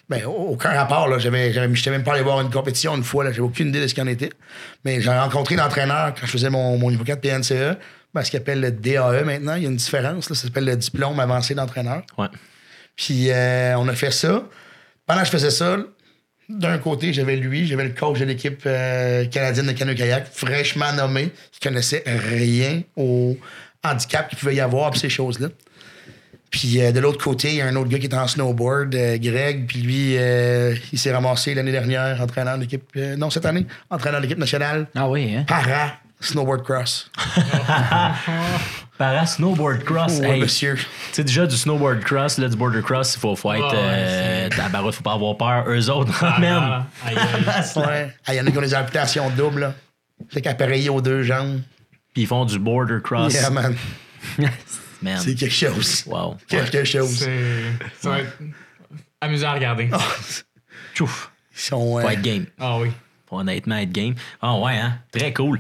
[0.09, 1.09] Ben, au- aucun rapport.
[1.09, 1.19] Là.
[1.19, 3.25] J'avais, j'avais, j'étais même pas allé voir une compétition une fois.
[3.25, 3.31] Là.
[3.31, 4.31] J'avais aucune idée de ce qu'il en était.
[4.85, 7.77] Mais j'ai rencontré l'entraîneur quand je faisais mon, mon niveau 4 PNCE.
[8.15, 9.57] Ben, ce qu'il appelle le DAE maintenant.
[9.57, 10.31] Il y a une différence.
[10.31, 10.37] Là.
[10.37, 12.03] Ça s'appelle le diplôme avancé d'entraîneur.
[12.19, 12.29] Ouais.
[12.95, 14.45] Puis euh, on a fait ça.
[15.07, 15.77] Pendant que je faisais ça,
[16.49, 21.31] d'un côté, j'avais lui, j'avais le coach de l'équipe euh, canadienne de canoë-kayak, fraîchement nommé,
[21.53, 23.37] qui connaissait rien au
[23.83, 25.49] handicap qu'il pouvait y avoir puis ces choses-là.
[26.51, 28.95] Puis euh, de l'autre côté, il y a un autre gars qui est en snowboard,
[28.95, 30.15] euh, Greg, puis lui,
[30.93, 34.87] il s'est ramassé l'année dernière, entraîneur de l'équipe, non, cette année, entraîneur de l'équipe nationale,
[34.95, 35.45] Ah oui, hein?
[35.49, 37.11] para snowboard cross.
[38.99, 40.19] Para snowboard cross.
[40.21, 40.75] Ouais, hey, monsieur.
[40.77, 43.71] Tu sais, déjà, du snowboard cross, là, du border cross, il faut, faut être.
[43.71, 45.65] Ouais, euh, tabarouette, faut pas avoir peur.
[45.69, 46.63] Eux autres, Ah, man.
[46.63, 47.65] ah, aïe, aïe.
[47.77, 48.15] Ouais.
[48.27, 49.75] Ah, Il y en a qui ont des amputations doubles, là.
[50.31, 51.61] Fait qu'appareillé aux deux jambes.
[52.15, 53.35] Puis ils font du border cross.
[53.35, 53.77] Yeah, man.
[55.03, 55.19] man.
[55.23, 56.05] C'est quelque chose.
[56.07, 56.37] Wow.
[56.49, 57.19] Quelque chose.
[57.19, 58.39] C'est- Ça va être
[59.21, 59.91] amusant à regarder.
[60.95, 61.31] Chouf.
[61.55, 61.99] Ils sont.
[61.99, 62.47] euh, Faut être game.
[62.59, 62.91] Ah oui.
[63.29, 64.15] Faut honnêtement être game.
[64.41, 64.99] Ah ouais, hein?
[65.13, 65.59] Très cool.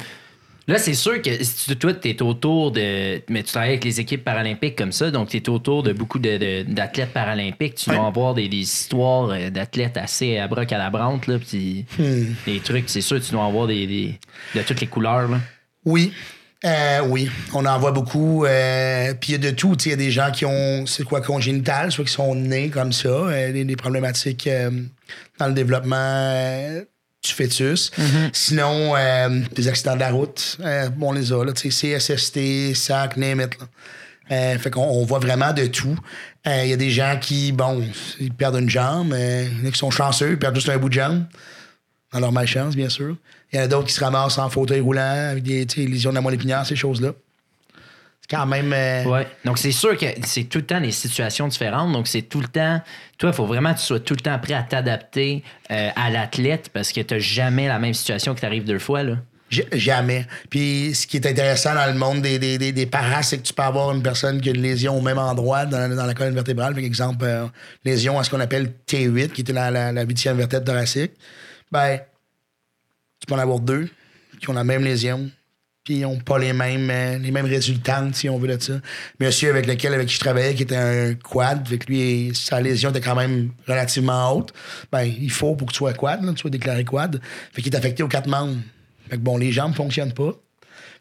[0.68, 3.22] Là, c'est sûr que si tu- toi, tu es autour de.
[3.30, 6.18] Mais tu travailles avec les équipes paralympiques comme ça, donc tu es autour de beaucoup
[6.18, 7.76] de- de- d'athlètes paralympiques.
[7.76, 7.96] Tu Ouais.
[7.96, 12.24] dois avoir des, des histoires euh, d'athlètes assez abracadabrantes, là, puis Hmm.
[12.46, 14.18] des trucs, c'est sûr, tu dois avoir des, des-
[14.56, 15.28] de toutes les couleurs.
[15.28, 15.38] Là.
[15.84, 16.12] Oui.
[16.64, 18.44] Euh, oui, on en voit beaucoup.
[18.44, 19.76] euh, Puis il y a de tout.
[19.84, 22.92] Il y a des gens qui ont, c'est quoi, congénital, soit qui sont nés comme
[22.92, 24.48] ça, euh, des, des problématiques
[25.38, 26.80] dans le développement
[27.26, 27.90] du fœtus.
[28.32, 33.40] Sinon, euh, des accidents de la route, euh, on les a, là, CSST, SAC, name
[33.40, 33.66] it, là.
[34.32, 35.96] Euh, fait qu'on on voit vraiment de tout.
[36.48, 37.80] Euh, Il y a des gens qui, bon,
[38.18, 39.12] ils perdent une jambe.
[39.12, 41.24] euh, Il y en a qui sont chanceux, ils perdent juste un bout de jambe.
[42.12, 43.16] Dans leur malchance, bien sûr.
[43.52, 46.16] Il y en a d'autres qui se ramassent en fauteuil roulant avec des lésions de
[46.16, 47.12] la moelle épinière, ces choses-là.
[48.28, 48.72] Quand même.
[48.72, 49.26] euh, Ouais.
[49.44, 51.92] Donc, c'est sûr que c'est tout le temps des situations différentes.
[51.92, 52.80] Donc, c'est tout le temps.
[53.18, 56.10] Toi, il faut vraiment que tu sois tout le temps prêt à t'adapter euh, à
[56.10, 59.02] l'athlète parce que tu n'as jamais la même situation qui t'arrive deux fois.
[59.02, 59.16] Là.
[59.72, 60.26] Jamais.
[60.50, 63.42] Puis ce qui est intéressant dans le monde des, des, des, des paras, c'est que
[63.44, 66.14] tu peux avoir une personne qui a une lésion au même endroit dans, dans la
[66.14, 66.74] colonne vertébrale.
[66.74, 67.46] Par exemple, euh,
[67.84, 71.12] lésion à ce qu'on appelle T8, qui était la huitième vertèbre thoracique.
[71.70, 72.00] Ben,
[73.20, 73.88] tu peux en avoir deux
[74.40, 75.30] qui ont la même lésion,
[75.86, 78.72] puis ils n'ont pas les mêmes, euh, les mêmes résultantes, si on veut, de ça.
[79.20, 82.90] Monsieur avec lequel avec qui je travaillais, qui était un quad, avec lui, sa lésion
[82.90, 84.52] était quand même relativement haute,
[84.90, 87.20] ben, il faut pour que tu sois quad, là, tu sois déclaré quad.
[87.52, 88.56] Fait qu'il est affecté aux quatre membres.
[89.08, 90.32] Fait que bon, les jambes ne fonctionnent pas.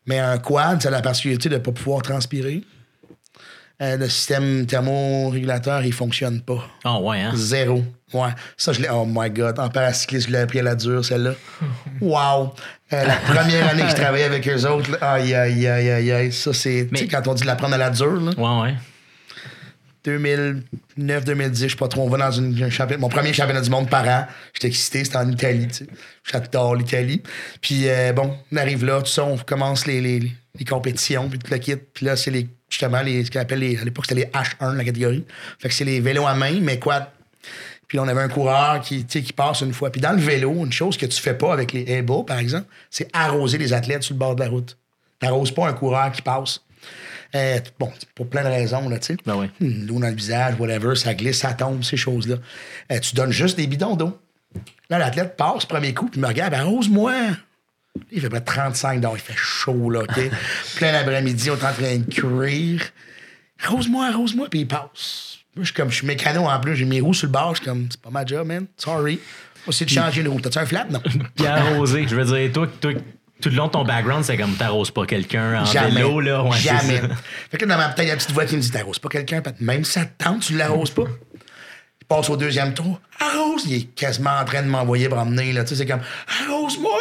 [0.06, 2.64] Mais un quad, a la particularité de ne pas pouvoir transpirer.
[3.82, 6.66] Euh, le système thermorégulateur, il fonctionne pas.
[6.86, 7.34] Ah ouais, hein?
[7.36, 7.84] Zéro.
[8.14, 8.30] Ouais.
[8.56, 8.88] Ça, je l'ai.
[8.90, 9.60] Oh my God.
[9.60, 11.34] En paracyclisme, je l'ai appris à la dure, celle-là.
[12.02, 12.54] Wow.
[12.94, 16.12] Euh, la première année que je travaillais avec eux autres, là, aïe, aïe, aïe, aïe,
[16.12, 16.32] aïe.
[16.32, 16.88] Ça, c'est.
[16.90, 18.32] Tu sais, Mais- quand on dit de l'apprendre à la dure, là.
[18.38, 18.76] Ouais, ouais.
[20.06, 23.62] 2009, 2010, je sais pas trop, on va dans une, un championnat, mon premier championnat
[23.62, 24.28] du monde par an.
[24.54, 25.88] J'étais excité, c'était en Italie, tu sais.
[26.32, 27.24] J'adore l'Italie.
[27.60, 31.40] Puis euh, bon, on arrive là, tout ça, on commence les, les, les compétitions, puis
[31.40, 31.76] tout le kit.
[31.76, 34.76] Puis là, c'est les, justement, les, ce qu'on appelle les, à l'époque, c'était les H1,
[34.76, 35.26] la catégorie.
[35.60, 37.12] Fait que c'est les vélos à main, mais quoi.
[37.88, 39.92] Puis là, on avait un coureur qui, qui passe une fois.
[39.92, 42.66] Puis dans le vélo, une chose que tu fais pas avec les Ebo, par exemple,
[42.90, 44.78] c'est arroser les athlètes sur le bord de la route.
[45.20, 46.62] T'arroses pas un coureur qui passe.
[47.36, 49.18] Euh, bon, pour plein de raisons, là, tu sais.
[49.26, 49.48] Ben oui.
[49.60, 52.36] Hmm, L'eau dans le visage, whatever, ça glisse, ça tombe, ces choses-là.
[52.92, 54.18] Euh, tu donnes juste des bidons d'eau.
[54.90, 57.14] Là, l'athlète passe, premier coup, puis me regarde, arrose-moi.
[58.12, 60.20] Il fait près de 35 donc il fait chaud, là, OK?
[60.76, 62.82] Plein d'après-midi, on est en train de cuire.
[63.64, 65.38] Arrose-moi, arrose-moi, puis il passe.
[65.56, 67.56] Moi, je suis comme, je suis mécano en plus, j'ai mes roues sur le bord,
[67.56, 68.66] je suis comme, c'est pas ma job, man.
[68.78, 69.20] Sorry.
[69.66, 70.40] Moi, c'est de changer une roue.
[70.42, 70.86] T'as-tu un flat?
[70.90, 71.02] Non.
[71.36, 72.06] Puis arroser.
[72.08, 72.92] Je veux dire, toi, toi,
[73.42, 75.92] tout le long de ton background, c'est comme t'arroses pas quelqu'un en Jamais.
[75.96, 76.44] vélo, là.
[76.44, 77.02] Ouais, Jamais.
[77.50, 78.70] Fait que là, dans ma tête, il y a une petite voix qui me dit
[78.70, 81.04] T'arroses pas quelqu'un, même si ça te tente, tu l'arroses pas.
[82.02, 83.00] Il passe au deuxième tour.
[83.20, 83.64] Arrose!
[83.66, 85.64] Il est quasiment en train de m'envoyer promener, là.
[85.64, 86.02] Tu sais, c'est comme
[86.44, 86.92] Arrose-moi!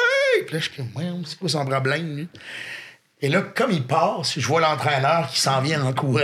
[0.47, 2.29] Puis là, je suis comme c'est quoi son problème, lui?
[3.20, 6.20] Et là, comme il passe, je vois l'entraîneur qui s'en vient en courant.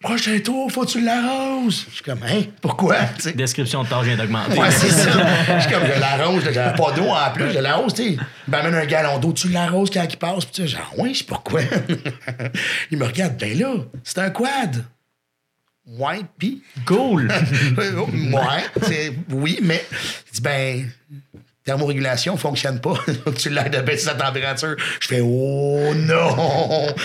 [0.00, 1.86] Prochain tour, faut que tu l'arroses.
[1.88, 2.96] Je suis comme, hein, pourquoi?
[3.18, 3.32] Sais?
[3.32, 4.56] Description de tâche vient d'augmenter.
[4.56, 5.10] Ouais, c'est ça.
[5.56, 8.10] Je suis comme, je l'arrose, j'avais pas d'eau en plus, je l'arrose, tu sais.
[8.12, 11.12] Il m'amène un gallon d'eau, tu l'arroses quand il passe, puis tu sais, genre, ouais,
[11.14, 11.62] c'est pourquoi?
[12.92, 14.84] il me regarde, ben là, c'est un quad.
[15.84, 16.62] Ouais, pis.
[16.86, 17.28] Cool!
[17.78, 19.84] ouais, c'est- oui, mais,
[20.28, 20.90] il dit, ben,
[21.68, 22.94] thermorégulation fonctionne pas.
[23.36, 24.74] tu l'aides à baisser sa température.
[25.00, 26.86] Je fais, oh non!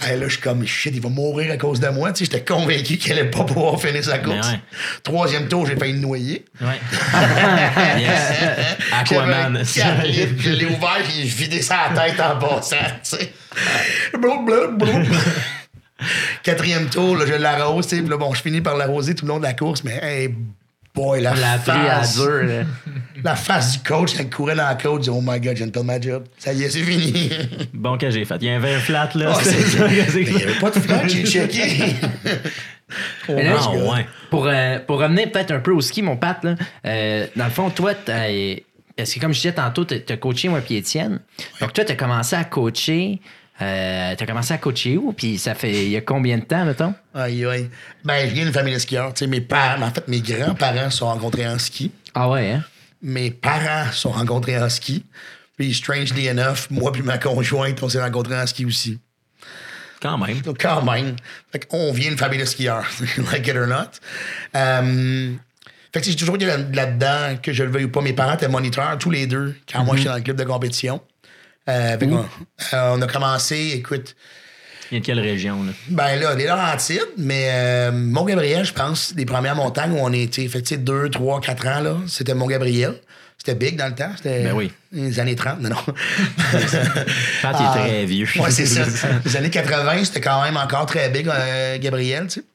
[0.00, 2.12] Hey, là, je suis comme, shit, il va mourir à cause de moi.
[2.12, 4.48] Tu sais, j'étais convaincu qu'il allait pas pouvoir finir sa course.
[4.48, 4.60] ouais.
[5.02, 6.44] Troisième tour, j'ai failli le noyer.
[6.60, 6.78] Ouais.
[7.98, 8.78] yes.
[8.92, 9.62] Aquaman.
[9.64, 13.32] Je l'ai ouvert et j'ai vidé sa tête en passant, tu sais.
[16.42, 19.54] Quatrième tour, là, je l'arrose, bon, je finis par l'arroser tout le long de la
[19.54, 20.34] course, mais hey,
[20.98, 22.16] boy, la à face.
[22.16, 22.64] dur.
[23.24, 25.66] La face du coach, il courait dans la coach, dit, oh my god, je viens
[25.66, 26.24] de perdre ma job.
[26.38, 27.30] Ça y est, c'est fini.
[27.74, 28.36] Bon que j'ai fait?
[28.40, 29.34] Il y avait un flat, là.
[29.42, 29.86] C'est ça.
[29.88, 31.94] Mais Il n'y avait pas de flash, j'ai checké.
[33.28, 34.06] Là, Ah, je- ouais.
[34.30, 36.54] pour, euh, pour revenir peut-être un peu au ski, mon Pat, là,
[36.86, 40.60] euh, dans le fond, toi, parce que comme je disais tantôt, tu as coaché moi
[40.60, 41.20] puis Étienne.
[41.60, 43.20] Donc toi, tu as commencé à coacher.
[43.60, 45.12] Euh, tu as commencé à coacher où?
[45.12, 46.94] Puis ça fait il y a combien de temps, mettons?
[47.14, 47.68] Aïe, aïe.
[48.04, 49.12] Ben, je viens d'une famille de skieurs.
[49.14, 51.90] Tu sais, mes parents, en fait, mes grands-parents se sont rencontrés en ski.
[52.14, 52.64] Ah ouais, hein?
[53.02, 55.04] mes parents se sont rencontrés en ski.
[55.56, 59.00] Puis, strangely enough, moi puis ma conjointe, on s'est rencontrés en ski aussi.
[60.00, 60.40] Quand même.
[60.42, 61.16] Donc, quand même.
[61.50, 62.86] Fait qu'on vient d'une famille de skieurs,
[63.32, 63.90] like it or not.
[64.54, 65.32] Euh,
[65.92, 68.00] fait que j'ai toujours été là- là-dedans, que je le veuille ou pas.
[68.02, 71.00] Mes parents étaient moniteurs, tous les deux, quand moi j'étais dans le club de compétition.
[71.68, 74.16] Euh, euh, on a commencé, écoute,
[74.90, 75.72] Il y a de quelle région, là?
[75.88, 80.48] ben là, les Laurentides, mais euh, Mont-Gabriel, je pense, les premières montagnes où on était,
[80.48, 82.94] fait 2, 3, 4 ans, là, c'était Mont-Gabriel.
[83.38, 84.10] C'était big dans le temps.
[84.16, 84.72] C'était Ben oui.
[84.90, 85.76] les années 30, non, non.
[87.42, 88.26] Pat, il est très vieux.
[88.40, 88.82] Ouais, c'est ça.
[89.24, 92.46] Les années 80, c'était quand même encore très big, euh, Gabriel, tu sais.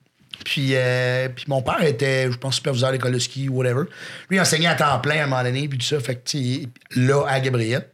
[0.43, 3.83] Puis, euh, puis mon père était, je pense, superviseur à l'école de ski ou whatever.
[4.29, 6.01] Lui, il enseignait à temps plein à un moment donné, puis tout ça.
[6.01, 7.85] Fait que, tu sais, là, à Gabriel.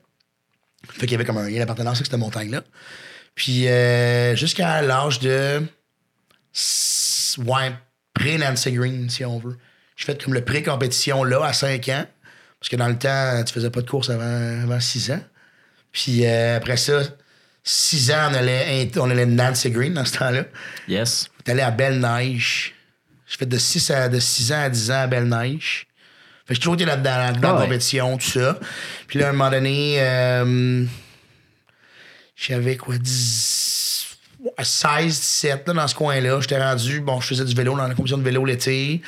[0.87, 2.63] Fait qu'il y avait comme un lien d'appartenance avec cette montagne-là.
[3.35, 5.61] Puis, euh, jusqu'à l'âge de.
[7.37, 7.73] Ouais,
[8.13, 9.57] pré-Nancy Green, si on veut.
[9.95, 12.05] J'ai fait comme le pré-compétition là, à 5 ans.
[12.59, 15.21] Parce que dans le temps, tu faisais pas de course avant, avant 6 ans.
[15.91, 17.01] Puis euh, après ça,
[17.63, 20.45] 6 ans, on allait, on allait Nancy Green dans ce temps-là.
[20.87, 21.29] Yes.
[21.37, 22.75] On est allé à Belle-Neige.
[23.27, 25.87] J'ai fait de 6, à, de 6 ans à 10 ans à Belle-Neige.
[26.49, 27.65] Fait que j'ai toujours été là-dedans, dans, dans Ah la ouais.
[27.65, 28.57] compétition, tout ça.
[29.05, 30.83] Puis là, à un moment donné, euh,
[32.35, 36.39] j'avais quoi, 10, ouais, 16, 17, là, dans ce coin-là.
[36.41, 38.99] J'étais rendu, bon, je faisais du vélo dans la compétition de vélo l'été.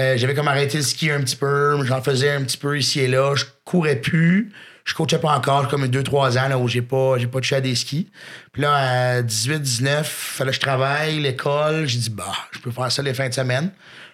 [0.00, 2.98] Euh, j'avais comme arrêté le ski un petit peu, j'en faisais un petit peu ici
[2.98, 3.36] et là.
[3.36, 4.52] Je courais plus.
[4.84, 7.60] Je coachais pas encore, comme 2-3 ans là, où j'ai pas, j'ai pas touché à
[7.60, 8.10] des skis.
[8.52, 11.86] Puis là, à 18-19, fallait que je travaille, l'école.
[11.86, 13.70] J'ai dit, bah, je peux faire ça les fins de semaine.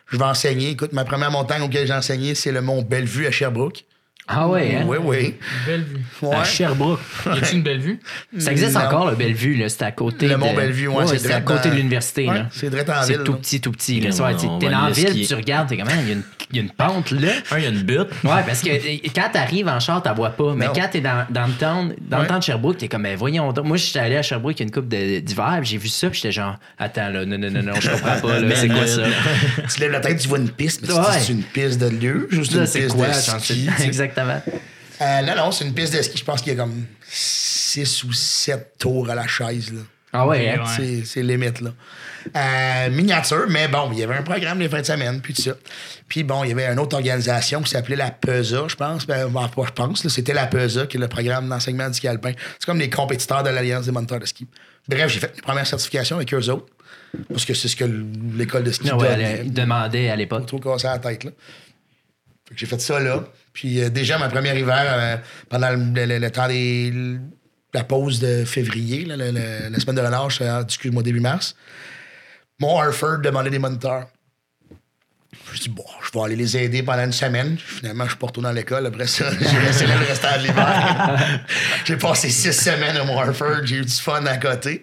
[0.09, 0.71] Je vais enseigner.
[0.71, 3.85] Écoute, ma première montagne auquel j'ai enseigné, c'est le mont Bellevue à Sherbrooke.
[4.31, 4.85] Ah ouais, hein?
[4.87, 5.35] Oui, oui.
[5.66, 6.01] Belle vue.
[6.20, 6.37] Ouais.
[6.37, 7.01] À Sherbrooke.
[7.26, 7.99] Y a-tu une belle vue?
[8.39, 8.81] Ça existe Non.
[8.83, 9.68] encore, le Bellevue, là.
[9.70, 10.26] C'est à côté.
[10.26, 10.37] Le de...
[10.39, 12.47] Mont Bellevue, ouais, c'est c'est à côté dans- de l'université, Ouais, là.
[12.51, 14.01] c'est direct en C'est tout petit, tout petit.
[14.01, 14.11] là.
[14.11, 16.59] Ouais, t'es- dans la ville, tu regardes, t'es comme, il y, a une- il y
[16.59, 17.29] a une pente, là.
[17.53, 18.09] Un, il y a une butte.
[18.24, 18.68] Ouais, parce que
[19.14, 20.55] quand t'arrives en char, t'en vois pas.
[20.55, 20.72] Mais Non.
[20.74, 22.29] quand t'es dans, dans le town, dans le Ouais.
[22.29, 23.64] temps de Sherbrooke, t'es comme, ben voyons donc.
[23.66, 25.89] Moi, j'étais allé à Sherbrooke il y a une couple de- d'hiver, puis j'ai vu
[25.89, 28.68] ça, puis j'étais genre, attends, là, non, non, non, non, je comprends pas, là, c'est
[28.68, 29.03] quoi ça?
[29.74, 31.01] Tu lèves la tête, tu vois une piste, mais Ouais.
[31.18, 33.09] c'est une piste de lieu, juste une piste quoi?
[33.09, 33.68] de ski.
[33.79, 34.12] sais?
[34.21, 34.61] Exactement.
[35.01, 36.19] Euh, non, non, c'est une piste de ski.
[36.19, 39.73] Je pense qu'il y a comme 6 ou 7 tours à la chaise.
[39.73, 39.81] Là.
[40.12, 40.61] Ah ouais, hein?
[40.61, 40.73] Ouais.
[40.77, 41.71] C'est, c'est limite, là.
[42.35, 45.43] Euh, miniature, mais bon, il y avait un programme les fins de semaine, puis tout
[45.43, 45.53] ça.
[46.09, 49.07] Puis bon, il y avait une autre organisation qui s'appelait la PESA, je pense.
[49.07, 52.09] Ben, pas je pense, là, c'était la PESA, qui est le programme d'enseignement du ski
[52.09, 52.33] alpin.
[52.59, 54.47] C'est comme les compétiteurs de l'Alliance des moniteurs de ski.
[54.89, 56.66] Bref, j'ai fait mes premières certifications avec eux autres,
[57.29, 60.47] parce que c'est ce que l'école de ski ouais, elle, demandait à l'époque.
[60.47, 61.31] trop cassé la tête, là.
[62.49, 63.25] Fait que j'ai fait ça là.
[63.59, 65.17] Puis euh, déjà, ma première hiver, euh,
[65.49, 66.93] pendant le, le- le temps des.
[67.75, 69.33] la pause de février, là, le-
[69.69, 71.57] la semaine de relâche, euh, excuse-moi, début mars,
[72.61, 74.07] mon Harford demandait des moniteurs.
[75.53, 77.57] Je dis, bon, je vais aller les aider pendant une semaine.
[77.59, 78.87] Finalement, je suis pas retourné à l'école.
[78.87, 81.41] Après ça, j'ai resté là le restant de l'hiver.
[81.85, 83.65] j'ai passé six semaines à mon Harford.
[83.65, 84.83] J'ai eu du fun à côté.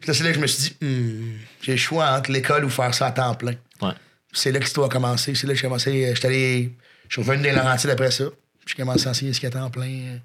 [0.00, 2.64] Puis là, c'est là que je me suis dit, Hmm, j'ai le choix entre l'école
[2.64, 3.54] ou faire ça à temps plein.
[3.80, 3.92] Ouais.
[4.32, 5.34] C'est là que l'histoire a commencé.
[5.36, 6.06] C'est là que j'ai commencé.
[6.06, 6.72] euh, J'étais allé.
[7.08, 8.24] Je suis revenu des Laurentides après ça.
[8.66, 10.16] J'ai commencé à enseigner ski à temps plein euh,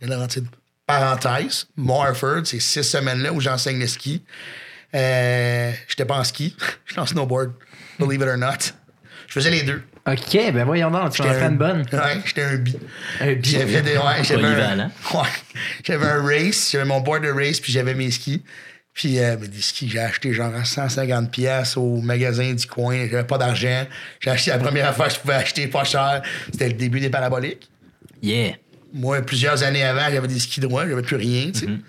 [0.00, 0.46] des Laurentides.
[0.86, 4.22] Parenthèse, mon Harford, c'est six semaines-là où j'enseigne le ski.
[4.94, 7.52] Euh, J'étais pas en ski, j'étais en snowboard,
[7.98, 8.72] believe it or not.
[9.26, 9.82] Je faisais les deux.
[10.06, 11.80] OK, ben voyons donc, tu en un- une bonne.
[11.92, 12.74] Ouais, j'étais un bi.
[13.20, 13.50] Un bi.
[13.50, 14.90] J'avais des, ouais, j'avais un, Polyvalent.
[15.14, 15.28] ouais,
[15.84, 18.42] j'avais un race, j'avais mon board de race, puis j'avais mes skis.
[18.98, 23.06] Puis euh, mais des skis, j'ai acheté genre à 150 pièces au magasin du coin.
[23.08, 23.86] J'avais pas d'argent.
[24.18, 26.20] J'ai acheté la première affaire que je pouvais acheter pas cher.
[26.50, 27.70] C'était le début des paraboliques.
[28.20, 28.54] Yeah.
[28.92, 31.66] Moi, plusieurs années avant, j'avais des skis droits, j'avais plus rien, tu sais.
[31.66, 31.80] Mm-hmm.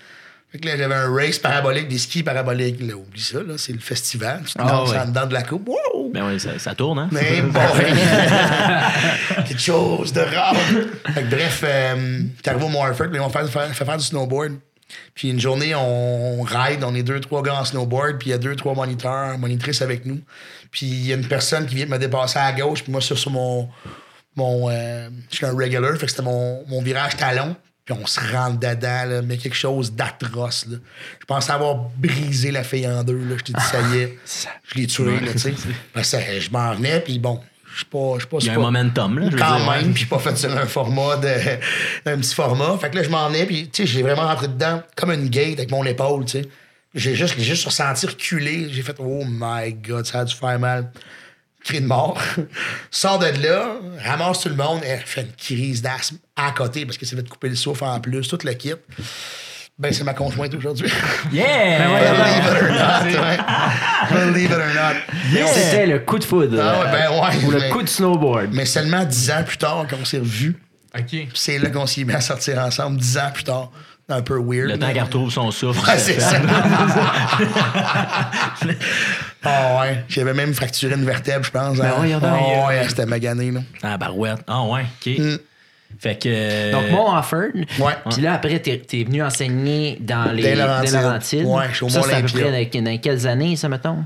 [0.52, 2.80] Fait que là, j'avais un race parabolique, des skis paraboliques.
[2.80, 4.44] Là, oublie ça, là, c'est le festival.
[4.46, 5.00] Tu te Ah lances ouais.
[5.00, 5.68] en dedans de la coupe.
[5.68, 6.12] Wow!
[6.14, 7.10] Ben oui, ça, ça tourne, hein?
[7.12, 7.60] Mais bon,
[9.48, 10.56] quelque chose de rare.
[11.14, 14.60] Fait que bref, euh, t'es arrivé au Mont on fait faire, fait faire du snowboard.
[15.14, 18.34] Puis une journée, on ride, on est deux, trois gars en snowboard, puis il y
[18.34, 20.20] a deux, trois moniteurs, monitrices avec nous.
[20.72, 23.02] Puis il y a une personne qui vient de me dépasser à gauche, puis moi,
[23.02, 23.70] sur, sur mon.
[24.36, 27.56] mon euh, je suis un regular, fait que c'était mon, mon virage talon.
[27.86, 30.68] Puis on se rentre dedans, là, mais quelque chose d'atroce.
[30.70, 33.18] Je pensais avoir brisé la fille en deux.
[33.18, 33.36] Là.
[33.40, 34.20] Je t'ai dit, ça y est,
[34.68, 35.54] je l'ai tué, là, tu sais.
[35.94, 37.42] Parce que je m'en venais, puis bon,
[37.72, 38.38] je suis pas.
[38.40, 39.26] Il y a un momentum, là.
[39.28, 41.30] je veux quand dire, même, puis pas fait sur un format de
[42.06, 42.78] un petit format.
[42.78, 45.30] Fait que là, je m'en venais, puis tu sais, j'ai vraiment rentré dedans comme une
[45.30, 46.50] gate avec mon épaule, tu sais.
[46.96, 48.68] J'ai juste, juste ressenti reculer.
[48.72, 50.92] J'ai fait Oh my god, ça a dû faire mal.
[51.64, 52.20] Cri de mort.
[52.92, 56.98] Sors de là, ramasse tout le monde, et fait une crise d'asthme à côté parce
[56.98, 58.74] que ça va te couper le souffle en plus, tout le kit.
[59.80, 60.92] Ben, c'est ma conjointe aujourd'hui.
[61.32, 61.88] Yeah!
[61.88, 64.12] Believe it or not.
[64.12, 65.48] Believe it or not.
[65.54, 66.60] C'était le coup de foudre.
[66.62, 68.50] Ah ouais, ben ouais, Ou le mais- coup de snowboard.
[68.52, 70.58] Mais seulement dix ans plus tard qu'on s'est revus.
[70.98, 71.06] OK.
[71.08, 73.72] Puis c'est là qu'on s'y met à sortir ensemble, dix ans plus tard.
[74.12, 74.72] Un peu weird.
[74.72, 75.80] Le temps mais- qu'elle retrouve son souffle.
[75.88, 76.38] Ouais, c'est ça.
[79.44, 80.04] Ah ouais.
[80.10, 81.78] J'avais même fracturé une vertèbre, je pense.
[81.78, 82.20] Ben hein.
[82.24, 83.62] Ah ouais, c'était magané, là.
[83.84, 84.40] Ah, barouette.
[84.48, 85.14] Ah, ouais, OK.
[85.20, 85.38] Mm.
[85.98, 86.30] Fait que.
[86.30, 87.50] euh, Donc, mon Offord.
[87.80, 87.94] Ouais.
[88.12, 90.92] Puis là, après, t'es es venu enseigner dans les Des Laurentides.
[90.92, 91.46] des Laurentides.
[91.46, 94.04] Ouais, je suis au Ça, c'est à peu près dans, dans quelles années, ça, mettons?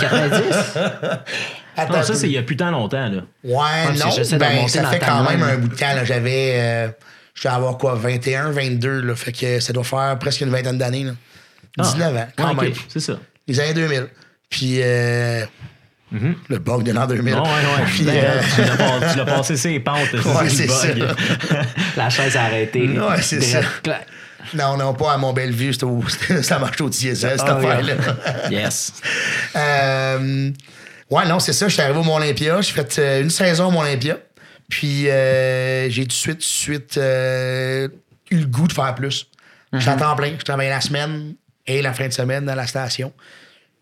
[0.00, 0.78] 90?
[1.76, 3.22] Attends, Non, ça, c'est il y a plus tant longtemps, là.
[3.42, 4.38] Ouais, que non.
[4.38, 5.92] Ben, ça fait quand même un bout de temps.
[5.94, 6.04] là.
[6.04, 6.52] J'avais.
[6.56, 6.88] euh,
[7.34, 9.16] je vais avoir quoi, 21, 22, là.
[9.16, 11.12] Fait que ça doit faire presque une vingtaine d'années, là.
[11.78, 12.60] 19 ans, quand Ah.
[12.60, 12.72] Ouais.
[12.88, 13.14] C'est ça.
[13.48, 14.06] Les années 2000.
[14.48, 15.44] Puis, euh,
[16.48, 17.34] le bug de l'an 2000.
[17.34, 17.84] Ouais, ouais, ouais.
[17.86, 20.12] Puis, Ben, euh, tu l'as passé ses pentes.
[20.12, 21.08] Ouais, c'est bug.
[21.96, 22.88] La chaise a arrêté.
[22.88, 23.60] Ouais, c'est ça.
[23.82, 24.06] Clac.
[24.54, 25.72] Non, non, pas à Mont-Bellevue,
[26.42, 27.94] ça marche au diesel, cette Ah, affaire-là.
[28.50, 28.92] Yes.
[29.56, 30.50] Euh,
[31.10, 31.66] ouais, non, c'est ça.
[31.68, 32.60] Je suis arrivé au Mont-Olympia.
[32.60, 34.18] J'ai fait euh, une saison au Mont-Olympia.
[34.68, 37.88] Puis euh, j'ai tout de suite, tout de suite euh,
[38.30, 39.26] eu le goût de faire plus.
[39.72, 40.32] J'étais à temps plein.
[40.38, 41.34] Je travaillais la semaine
[41.66, 43.12] et la fin de semaine dans la station.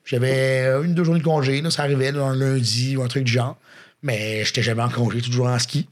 [0.05, 1.61] J'avais euh, une, deux journées de congé.
[1.61, 3.57] Là, ça arrivait là, un lundi ou un truc du genre.
[4.03, 5.88] Mais j'étais jamais en congé, toujours en ski.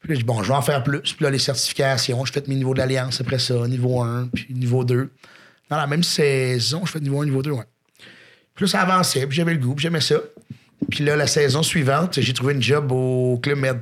[0.00, 1.00] Puis là, j'ai dit, bon, je vais en faire plus.
[1.00, 4.46] Puis là, les certifications, je fais mes niveaux de l'Alliance après ça, niveau 1, puis
[4.54, 5.10] niveau 2.
[5.68, 7.64] Dans la même saison, je fais niveau 1, niveau 2, ouais.
[8.54, 10.16] Puis là, ça avançait, puis j'avais le goût, puis j'aimais ça.
[10.90, 13.80] Puis là, la saison suivante, j'ai trouvé une job au Club Med.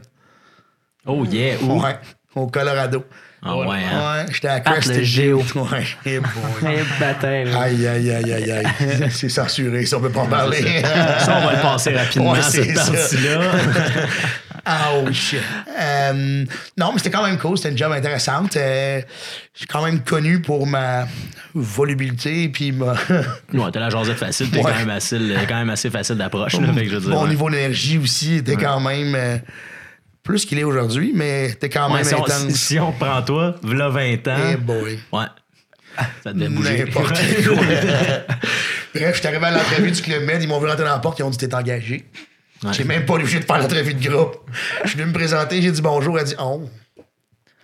[1.07, 1.63] Oh yeah.
[1.63, 1.99] Ouais,
[2.35, 3.05] au Colorado.
[3.43, 3.67] Ah ouais.
[3.93, 4.25] hein?
[4.27, 5.43] Ouais, j'étais à Pat, Crested le géo.
[5.55, 5.87] Ouais.
[6.65, 8.67] Aïe, aïe, aïe, aïe, aïe.
[9.11, 10.83] C'est censuré, ça, on peut pas en parler.
[11.21, 12.93] Ça, on va le passer rapidement, Ouais, c'est cette ça.
[12.93, 13.41] partie-là.
[14.71, 15.41] Oh shit.
[15.81, 16.45] Euh,
[16.77, 17.57] non, mais c'était quand même cool.
[17.57, 18.55] C'était une job intéressante.
[18.57, 19.01] Euh,
[19.55, 21.07] j'ai quand même connu pour ma
[21.55, 24.65] volubilité puis ma, Ouais, t'as la jasette facile, t'es Ouais.
[24.73, 25.19] quand, même assez,
[25.49, 26.55] quand même assez facile d'approche.
[26.61, 27.29] là, fait que je veux dire, mon ouais.
[27.31, 29.39] niveau d'énergie aussi était quand même euh,
[30.29, 32.49] plus qu'il est aujourd'hui, mais c'était quand Ouais, même si, on, intense.
[32.51, 34.37] si- si on prend toi, v'là 20 ans.
[34.53, 34.99] Eh boy.
[35.11, 35.25] Ouais.
[36.23, 36.85] Ça devait bouger.
[36.85, 37.17] N'importe quoi.
[38.95, 40.99] Bref, je suis arrivé à l'entrevue du Club Med, ils m'ont vu rentrer dans la
[40.99, 42.05] porte, ils ont dit T'es engagé.
[42.63, 42.73] Ouais.
[42.73, 44.37] J'ai même pas obligé de faire l'entrevue de groupe.
[44.85, 46.69] Je suis venu me présenter, j'ai dit bonjour, elle a dit Oh.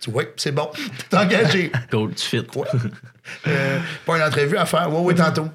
[0.01, 0.69] Dis, Oui, c'est bon,
[1.09, 1.71] t'es engagé.
[1.91, 2.37] Cool, tu fit.
[2.55, 2.65] Ouais.
[3.47, 4.87] Euh, pas une entrevue à faire.
[4.91, 5.49] Oui, oui, tantôt.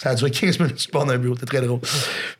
[0.00, 1.34] Ça a duré 15 minutes, tu pars d'un bureau.
[1.34, 1.80] C'était très drôle.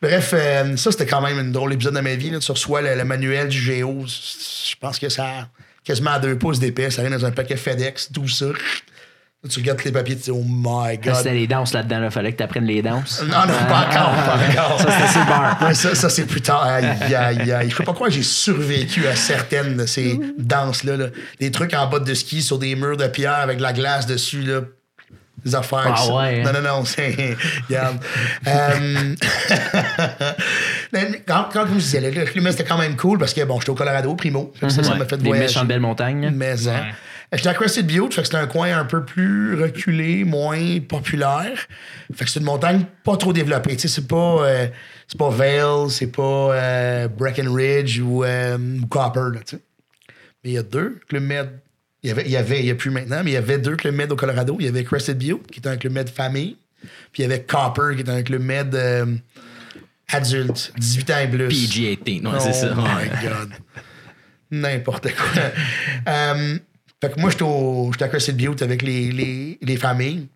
[0.00, 2.30] Bref, euh, ça, c'était quand même un drôle épisode de ma vie.
[2.30, 2.38] Là.
[2.38, 4.04] Tu reçois le, le manuel du Géo.
[4.06, 5.48] Je pense que ça a
[5.82, 6.88] quasiment à deux pouces d'épais.
[6.90, 8.46] Ça arrive dans un paquet FedEx, tout ça.
[8.46, 11.14] Là, tu regardes les papiers, tu dis, oh my Ah, God.
[11.16, 13.22] C'était les danses là-dedans, il fallait que tu apprennes les danses.
[13.22, 14.80] Non, non, pas encore, pas encore.
[14.80, 14.86] Ça,
[15.20, 15.59] le bar.
[15.62, 16.62] Ouais, ça, ça c'est plus tard.
[16.64, 17.70] Aïe, aïe, aïe.
[17.70, 20.96] Je sais pas pourquoi j'ai survécu à certaines de ces danses-là.
[20.96, 21.06] là.
[21.40, 24.06] Des trucs en bottes de ski sur des murs de pierre avec de la glace
[24.06, 24.42] dessus.
[24.42, 24.62] Là.
[25.45, 25.95] Des affaires.
[25.97, 26.53] Ah ouais, hein?
[26.53, 26.84] Non, non, non.
[26.86, 27.36] c'est-
[27.68, 27.99] Regarde.
[28.47, 29.14] Euh,
[31.26, 33.59] quand, quand je vous disais, le, le climat, c'était quand même cool parce que, bon,
[33.61, 34.53] j'étais au Colorado, primo.
[34.57, 35.47] Fait que ça, ça m'a fait Des voyager.
[35.47, 36.24] méchantes belles montagnes.
[36.24, 36.30] là.
[36.30, 36.72] Mais, hein.
[36.86, 36.93] Ouais.
[37.34, 41.59] J'étais à Crested Butte, fait que c'était un coin un peu plus reculé, moins populaire.
[42.14, 43.76] Fait que c'est une montagne pas trop développée.
[43.76, 44.66] Tu sais, c'est pas, euh,
[45.07, 46.22] c'est pas Vale, c'est pas
[46.55, 48.57] euh, Breckenridge ou, euh,
[48.89, 49.62] Copper, là, tu sais.
[50.43, 51.51] Mais il y a deux Club Med.
[52.03, 53.59] Il y avait, il y avait, il y a plus maintenant, mais il y avait
[53.59, 54.57] deux Club Med au Colorado.
[54.61, 56.57] Il y avait Crested Butte, qui était un Club Med famille.
[57.12, 59.07] Puis il y avait Copper, qui était un Club Med euh,
[60.12, 61.49] adulte, 18 ans et plus.
[61.49, 62.74] PG-18, ouais, c'est Oh ça.
[62.76, 63.11] my ouais.
[63.22, 63.51] God.
[64.51, 65.42] N'importe quoi.
[66.09, 66.59] Euh,
[67.03, 70.28] fait que moi, j'étais à Crested Butte avec les, les, les familles.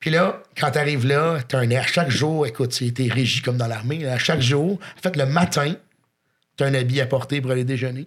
[0.00, 1.86] Puis là, quand t'arrives là, t'as un air.
[1.88, 4.06] Chaque jour, écoute, t'es régi comme dans l'armée.
[4.06, 5.74] À chaque jour, en fait, le matin,
[6.56, 8.06] t'as un habit à porter pour aller déjeuner.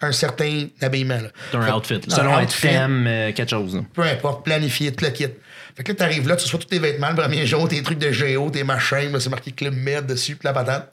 [0.00, 1.20] Un certain habillement.
[1.20, 1.28] Là.
[1.52, 2.16] T'as un Fait- outfit, là.
[2.16, 3.76] Selon un thème, euh, quelque chose.
[3.76, 3.82] là.
[3.94, 5.28] Peu importe, planifié, tout le kit.
[5.76, 7.98] Fait que là, t'arrives là, tu reçois tous tes vêtements le premier jour, tes trucs
[7.98, 10.92] de géo, tes machins, là, c'est marqué Club Med dessus, puis la patate.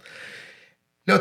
[1.08, 1.20] Là,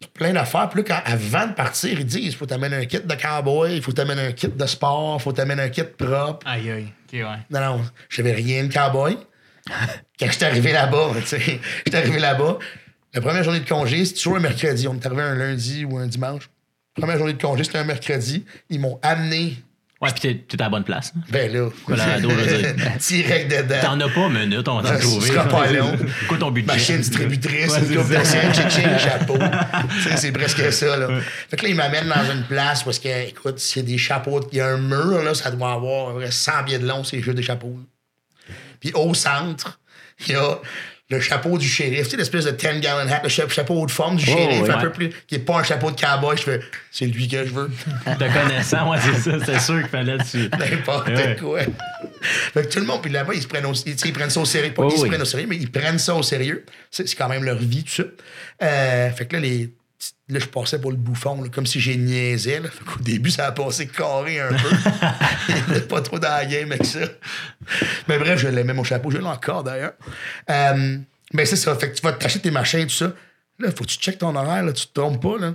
[0.00, 0.68] t'as plein d'affaires.
[0.68, 3.76] Puis là, quand, avant de partir, ils disent il faut t'amener un kit de cowboy,
[3.76, 6.46] il faut t'amener un kit de sport, il faut t'amener un kit propre.
[6.46, 6.88] Aïe, aïe.
[7.06, 7.38] Ok, ouais.
[7.50, 9.16] Non, non, j'avais rien de cowboy.
[10.20, 12.58] Quand j'étais arrivé là-bas, tu sais, j'étais arrivé là-bas,
[13.14, 14.86] la première journée de congé, c'est toujours un mercredi.
[14.88, 16.48] On est arrivé un lundi ou un dimanche.
[16.94, 18.44] Première journée de congé, c'était un mercredi.
[18.70, 19.56] Ils m'ont amené,
[20.00, 21.12] Ouais, puis t'es- à la bonne place.
[21.16, 21.20] hein.
[21.30, 22.74] ben là, Colorado, je veux dire.
[22.98, 23.76] direct dedans.
[23.82, 25.28] T'en as pas une minute, on va t'en trouver.
[25.28, 25.96] sera pas long.
[26.28, 26.66] Quoi ton budget?
[26.66, 29.38] Machine distributrice, une c'est coupe scène, tching chapeau.
[30.16, 31.08] C'est presque ça, là.
[31.48, 34.58] Fait que là, ils m'amènent dans une place parce que, écoute, a des chapeaux, il
[34.58, 37.04] y a un mur, là, ça doit avoir à peu près 100 pieds de long,
[37.04, 37.78] c'est juste des chapeaux.
[38.80, 39.78] Puis au centre,
[40.26, 40.58] il y a
[41.12, 43.90] le chapeau du shérif, tu sais, l'espèce de 10 gallon hat, le cha- chapeau de
[43.90, 44.70] forme du shérif, ouais.
[44.70, 46.36] un peu plus, qui est pas un chapeau de cowboy.
[46.36, 46.60] Je fais,
[46.90, 47.70] c'est lui que je veux.
[48.04, 49.44] Te connaissant, ouais, c'est ça.
[49.44, 50.48] C'est sûr qu'il fallait dessus.
[50.58, 51.36] N'importe Ouais.
[51.40, 51.60] quoi.
[52.54, 54.40] Fait que tout le monde, puis là-bas, ils se prennent au, ils, ils prennent ça
[54.40, 54.72] au sérieux.
[54.72, 56.64] Pas Oh qu'ils se prennent au sérieux, mais ils prennent ça au sérieux.
[56.90, 58.02] C'est c'est quand même leur vie, tout ça.
[58.62, 59.70] Euh, fait que là, les,
[60.28, 62.60] là, je passais pour le bouffon, là, comme si j'ai niaisé.
[62.60, 62.68] Là.
[62.70, 65.80] Fait qu'au début, ça a passé carré un peu.
[65.88, 67.00] Pas trop dans la game avec ça.
[68.08, 69.10] Mais bref, je l'aimais mon chapeau.
[69.10, 69.94] Je l'ai encore, d'ailleurs.
[70.50, 70.98] Euh,
[71.32, 71.74] mais c'est ça.
[71.76, 73.12] Fait que tu vas t'acheter tes machins, tout ça.
[73.58, 75.54] Là, faut que tu checkes ton horaire, là, tu te trompes pas, là.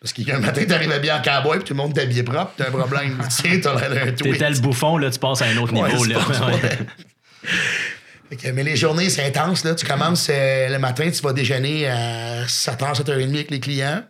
[0.00, 2.70] Parce qu'un matin, t'arrives habillé en cowboy, puis tout le monde t'habille propre, t'as un
[2.70, 3.18] problème.
[3.28, 4.32] tu sais, t'as l'air d'un tweet.
[4.32, 6.04] T'étais le bouffon, là, tu passes à un autre Ouais, niveau.
[6.04, 6.20] Là.
[8.54, 9.64] mais les journées, c'est intense.
[9.64, 9.74] Là.
[9.74, 14.02] Tu commences euh, le matin, tu vas déjeuner à 7h, 7h30 avec les clients.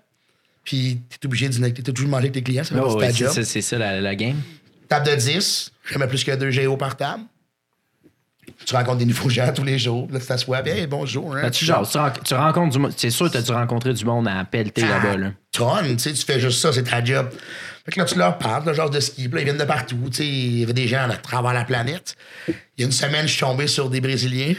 [0.65, 3.31] Puis tu es obligé de dîner, toujours manger avec tes clients, fait Oh, c'est job.
[3.31, 4.37] ça, c'est ça la, la game.
[4.89, 7.23] Table de 10, jamais plus que deux géos par table.
[8.67, 10.09] Tu rencontres des nouveaux gens tous les jours.
[10.11, 11.37] Là, tu t'assois, hey, bonjour.
[11.37, 12.93] Hein, Ben, tu, jases, tu, ren- tu rencontres du monde.
[12.97, 15.17] C'est sûr que tu as dû rencontrer du monde à pelleter Ah, là-bas.
[15.17, 15.33] Là.
[15.53, 17.29] tonnes, tu sais, tu fais juste ça, c'est ta job.
[17.89, 19.65] Fait que là, tu leur parles, le genre de ski, puis là, ils viennent de
[19.65, 22.17] partout, tu sais, il y avait des gens à travers la planète.
[22.47, 24.53] Il y a une semaine, je suis tombé sur des Brésiliens,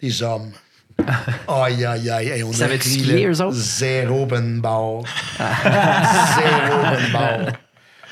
[0.00, 0.50] des hommes.
[1.48, 3.52] Aïe, aïe, aïe, aïe, on a ri, skier, eux autres?
[3.54, 5.02] Zéro open bar.
[5.38, 7.38] Zéro open bar.
[7.46, 7.52] Tu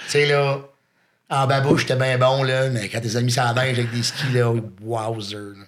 [0.08, 0.58] sais, là,
[1.30, 4.30] en babouche, j'étais bien bon, là, mais quand tes amis ça neige avec des skis,
[4.34, 5.54] là, wowzer.
[5.56, 5.64] là.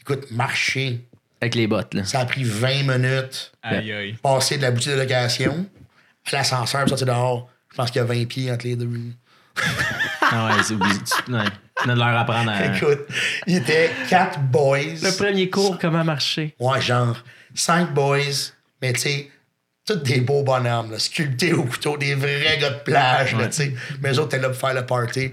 [0.00, 1.06] Écoute, marcher,
[1.40, 1.94] Avec les bottes.
[1.94, 2.04] Là.
[2.04, 4.16] ça a pris 20 minutes Aïe, aïe.
[4.20, 5.64] passer de la boutique de location
[6.32, 7.48] à l'ascenseur, sortir dehors.
[7.78, 8.90] Je pense qu'il y a 20 pieds entre les deux.
[10.20, 10.96] Ah ouais, c'est obligé.
[10.98, 11.44] tu- ouais.
[11.86, 12.64] de leur apprendre à.
[12.76, 13.06] Écoute,
[13.46, 14.78] il était quatre boys.
[15.00, 16.56] Le premier cours, comment marcher?
[16.58, 17.16] Ouais, genre,
[17.54, 18.50] cinq boys,
[18.82, 19.30] mais tu sais,
[19.86, 23.52] tous des beaux bonhommes, là, sculptés au couteau, des vrais gars de plage, là, tu
[23.52, 23.74] sais.
[24.02, 25.32] Mais eux autres étaient là pour faire le party.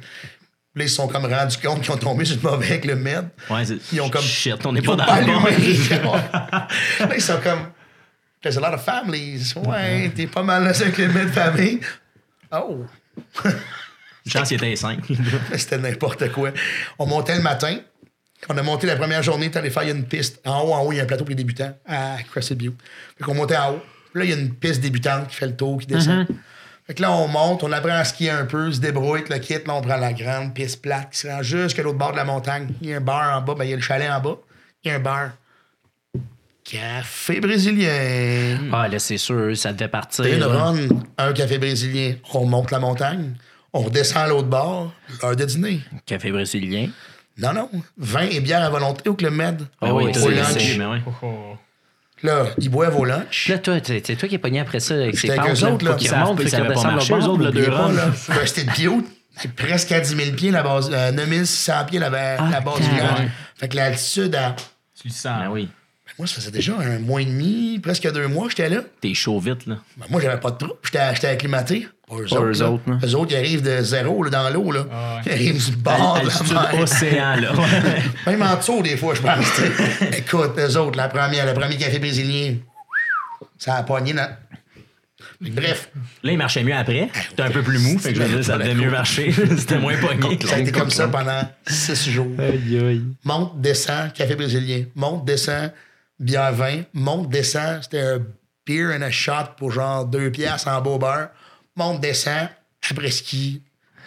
[0.75, 2.95] Là, ils se sont comme rendus compte qu'ils ont tombé sur le mauvais avec le
[2.95, 3.27] med.
[3.49, 4.21] Ouais, c'est- Ils ont comme.
[4.21, 6.13] Shit, on n'est pas dans le bon.
[6.13, 7.69] là, ils sont comme.
[8.43, 9.55] There's a lot of families.
[9.55, 11.79] Ouais, t'es pas mal là avec le med famille.
[12.51, 12.85] Oh!
[13.45, 15.03] Une chance, il était 5.
[15.55, 16.51] C'était n'importe quoi.
[16.97, 17.77] On montait le matin.
[18.41, 20.41] Quand on a monté la première journée, t'allais faire il y a une piste.
[20.45, 22.73] En haut, en haut, il y a un plateau pour les débutants à Crescent View.
[23.17, 23.81] Fait qu'on montait en haut.
[24.11, 26.27] Puis là, il y a une piste débutante qui fait le tour, qui descend.
[26.87, 29.39] Fait que là, on monte, on apprend à skier un peu, se débrouille avec le
[29.39, 29.55] kit.
[29.65, 32.25] Là, on prend la grande piste plate qui se rend jusqu'à l'autre bord de la
[32.25, 32.69] montagne.
[32.81, 34.37] Il y a un bar en bas, ben, il y a le chalet en bas.
[34.83, 35.31] Il y a un bar.
[36.65, 38.57] Café brésilien.
[38.73, 40.25] Ah, là, c'est sûr, ça devait partir.
[40.25, 40.47] Une là.
[40.47, 40.75] run,
[41.19, 42.15] un café brésilien.
[42.33, 43.35] On monte la montagne.
[43.71, 44.91] On redescend à l'autre bord.
[45.21, 45.81] L'heure de dîner.
[46.07, 46.89] Café brésilien?
[47.37, 47.69] Non, non.
[47.97, 49.61] Vin et bière à volonté au Club Med.
[49.79, 50.77] Ah oui, au c'est- lunch.
[50.77, 51.01] mais ouais.
[52.23, 53.49] Là, ils boivent au lunch.
[53.49, 55.99] Là, toi, c'est toi qui es pogné après ça avec eux là, autres, là.
[55.99, 57.71] savent remontent, qu'ils savaient pas marcher, eux autres, le deux
[58.45, 59.03] C'était de.
[59.37, 62.07] C'est presque à 10 000 pieds, la base, euh, 9600 pieds, la,
[62.39, 63.27] Ah, la base du village.
[63.57, 64.55] Fait que l'altitude, à...
[64.99, 65.39] Tu le sens.
[65.41, 65.67] Ben oui.
[66.17, 68.81] Moi, ça faisait déjà un mois et demi, presque deux mois que j'étais là.
[69.01, 69.77] T'es chaud vite, là.
[69.97, 70.79] Ben, moi, j'avais pas de troupe.
[70.83, 71.87] J'étais j'étais acclimaté.
[72.07, 72.99] Pas eux Pas eux autres, non.
[73.03, 74.71] Eux autres, ils arrivent de zéro là, dans l'eau.
[74.71, 74.85] là.
[74.91, 75.21] Ah ouais.
[75.25, 76.81] Ils arrivent du bord de la mer.
[76.81, 77.51] océan, là.
[78.27, 79.45] Même en dessous, des fois, je pense.
[79.55, 80.09] tu sais.
[80.19, 82.55] Écoute, eux autres, la première, le premier café brésilien,
[83.57, 84.29] ça a pogné dans...
[85.41, 85.89] Bref,
[86.23, 87.09] Là, il marchait mieux après.
[87.29, 89.31] C'était un peu plus mou, fait que je veux dire, ça devait mieux marcher.
[89.57, 90.39] C'était moins pogné.
[90.45, 92.31] ça a été comme ça pendant six jours.
[93.25, 94.85] Monte, descend, café brésilien.
[94.95, 95.71] Monte, descend,
[96.19, 96.83] bière vin.
[96.93, 98.21] Monte, descend, c'était un
[98.65, 101.29] beer and a shot pour genre deux piastres en beau beurre.
[101.75, 102.49] Monte, descend,
[102.89, 103.61] après ski,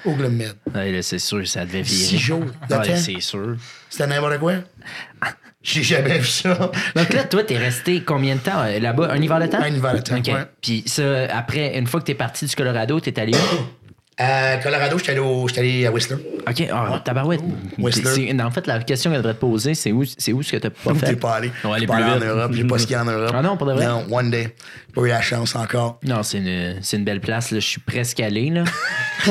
[0.05, 0.55] au Globe Med.
[0.75, 2.05] Ouais, là, c'est sûr, ça devait virer.
[2.05, 3.57] Six jours Ouais, c'est sûr.
[3.91, 4.55] C'était n'importe quoi?
[5.63, 6.71] J'ai jamais vu ça.
[6.95, 9.09] Donc là, toi, t'es resté combien de temps euh, là-bas?
[9.11, 9.61] Un hiver de temps?
[9.61, 10.27] Un hiver de temps, OK.
[10.29, 10.47] ouais.
[10.63, 13.78] Puis ça, après, une fois que t'es parti du Colorado, t'es allé où?
[14.21, 16.17] À Colorado, j'étais allé, au- j'étais allé à Whistler.
[16.49, 17.41] OK, ah, tabarouette.
[17.79, 18.35] Whistler.
[18.43, 20.71] En fait, la question qu'elle devrait te poser, c'est où, c'est où ce que t'as
[20.71, 21.07] pas fait?
[21.07, 21.53] t'es pas allé?
[21.63, 22.25] On va aller pas plus allé en vite.
[22.29, 22.53] Europe.
[22.53, 23.31] J'ai pas skié en Europe.
[23.33, 23.87] Ah non, pour de vrai?
[23.87, 24.55] Non, one day.
[24.89, 26.01] J'ai pas eu la chance encore.
[26.05, 27.53] Non, c'est une, c'est une belle place.
[27.53, 27.61] Là.
[27.61, 28.51] Je suis presque allé.
[28.51, 28.65] Là.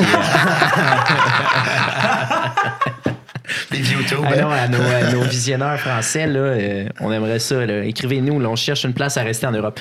[3.70, 4.18] Des YouTube.
[4.24, 4.40] Ah hein?
[4.42, 7.64] non, à nos, à nos visionneurs français, là, euh, on aimerait ça.
[7.66, 7.84] là.
[7.84, 9.78] Écrivez-nous, là, on cherche une place à rester en Europe.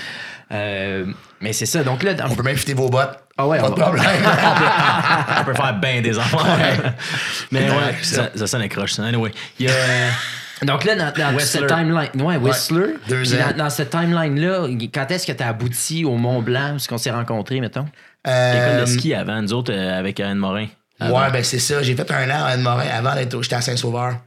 [0.51, 1.05] Euh,
[1.41, 1.83] mais c'est ça.
[1.83, 3.17] Donc là, dans- On peut même fitter vos bottes.
[3.37, 4.05] Ah ouais, pas on de problème.
[5.39, 6.39] On peut faire bien des enfants.
[7.51, 9.03] Mais ouais, ça, ça sonne accroche, ça.
[9.03, 10.65] Anyway, il y a.
[10.65, 12.95] donc là, dans, dans cette timeline, ouais, Whistler.
[13.11, 13.51] ans.
[13.51, 16.87] Dans, dans cette timeline-là, quand est-ce que tu as abouti au Mont Blanc, où est-ce
[16.87, 17.85] qu'on s'est rencontrés, mettons?
[18.27, 20.65] Euh, L'école de ski avant, nous autres, euh, avec Anne Morin.
[20.99, 21.83] ouais, ben c'est ça.
[21.83, 23.35] J'ai fait un an à Anne-Morin avant d'être.
[23.35, 24.17] au- J'étais à Saint-Sauveur.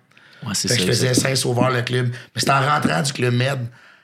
[0.47, 0.77] Ouais, c'est ça.
[0.77, 1.15] que je faisais.
[1.15, 2.07] Saint-Sauveur, le club.
[2.11, 3.59] Mais c'était en rentrant du club Med.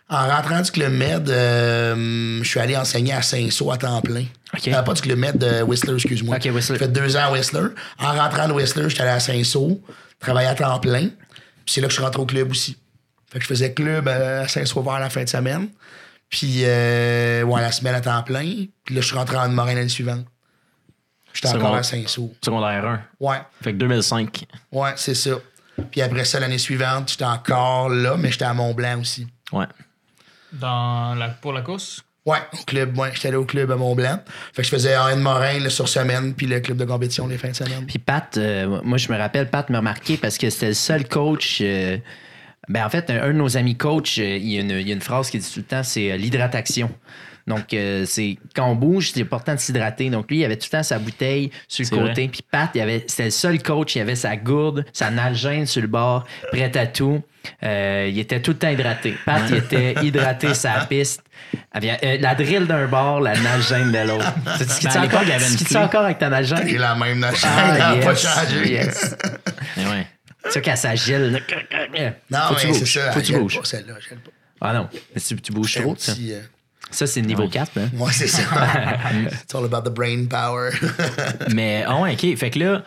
[0.08, 4.24] En rentrant du club Med, euh, je suis allé enseigner à Saint-Saul à temps plein.
[4.54, 4.68] OK.
[4.68, 6.36] Euh, pas du club Med de Whistler, excuse-moi.
[6.36, 6.78] Whistler.
[6.78, 7.68] J'ai fait deux ans à Whistler.
[7.98, 9.78] En rentrant de Whistler, j'étais allé à Saint-Saul,
[10.20, 11.08] travailler à temps plein.
[11.08, 12.76] Puis c'est là que je suis rentré au club aussi.
[13.32, 15.68] Fait que je faisais club euh, à Saint-Sauveur la fin de semaine.
[16.28, 18.66] Puis, euh, ouais, la semaine à temps plein.
[18.84, 20.24] Puis là, je suis rentré en Morin l'année suivante.
[21.32, 22.30] J'étais encore à Saint-Saul.
[22.44, 23.00] Secondaire 1.
[23.18, 23.38] Ouais.
[23.60, 24.46] Fait que 2005.
[24.72, 25.32] Ouais, c'est ça.
[25.90, 29.26] Puis après ça, l'année suivante, j'étais encore là, mais j'étais à Mont-Blanc aussi.
[29.52, 29.66] Ouais.
[30.52, 32.02] Dans la, pour la course?
[32.24, 33.10] Ouais, au club, ouais.
[33.14, 34.18] J'étais allé au club à Mont-Blanc.
[34.52, 37.38] Fait que je faisais Anne Morin là, sur semaine, puis le club de compétition les
[37.38, 37.86] fins de semaine.
[37.86, 41.06] Puis Pat, euh, moi je me rappelle, Pat m'a marqué parce que c'était le seul
[41.08, 41.58] coach.
[41.60, 41.98] euh,
[42.68, 44.88] ben en fait, un, un de nos amis coach, euh, il y, a une, il
[44.88, 46.90] y a une phrase qui dit tout le temps, c'est euh, l'hydratation.
[47.46, 50.10] Donc, euh, c'est quand on bouge, c'est important de s'hydrater.
[50.10, 52.12] Donc, lui, il avait tout le temps sa bouteille sur le C'est côté.
[52.22, 52.28] vrai.
[52.28, 55.80] Puis Pat, il avait, c'était le seul coach, il avait sa gourde, sa nalgène sur
[55.82, 57.22] le bord, prêt à tout.
[57.62, 59.14] Euh, il était tout le temps hydraté.
[59.24, 61.22] Pat, il était hydraté sa piste.
[61.70, 64.32] Avait, euh, la drill d'un bord, la nalgène de l'autre.
[64.58, 66.66] Tu Ben, skies à l'époque, encore, tu encore avec ta nalgène?
[66.66, 67.24] J'ai la même.
[67.44, 68.72] Ah, n'a pas yes, changé.
[68.72, 69.16] yes.
[69.76, 70.06] Mais ouais.
[70.46, 71.32] Tu sais, quand ça gèle.
[71.32, 71.40] là,
[72.30, 73.12] Non, faut mais c'est ça.
[73.12, 73.58] Faut que tu bouges.
[73.58, 73.94] pas, celle-là.
[73.94, 74.30] pas.
[74.60, 75.94] Ah non, mais tu, tu bouges trop.
[75.94, 76.40] Petit, euh,
[76.90, 77.72] ça c'est le niveau 4.
[77.78, 77.88] Hein?
[77.94, 78.42] Ouais, c'est ça.
[79.42, 80.70] It's all about the brain power.
[81.54, 82.36] Mais, ah ouais, OK.
[82.36, 82.82] Fait que là,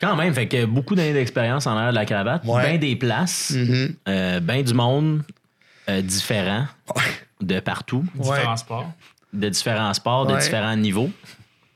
[0.00, 2.68] quand même, fait que beaucoup d'années d'expérience en arrière de la cravate, Ouais.
[2.70, 3.94] bien des places, Mm-hmm.
[4.08, 5.22] euh, bien du monde
[5.88, 6.66] euh, différent
[7.40, 8.92] de partout, Différents sports.
[9.32, 10.40] de différents sports, de Ouais.
[10.40, 11.10] différents niveaux,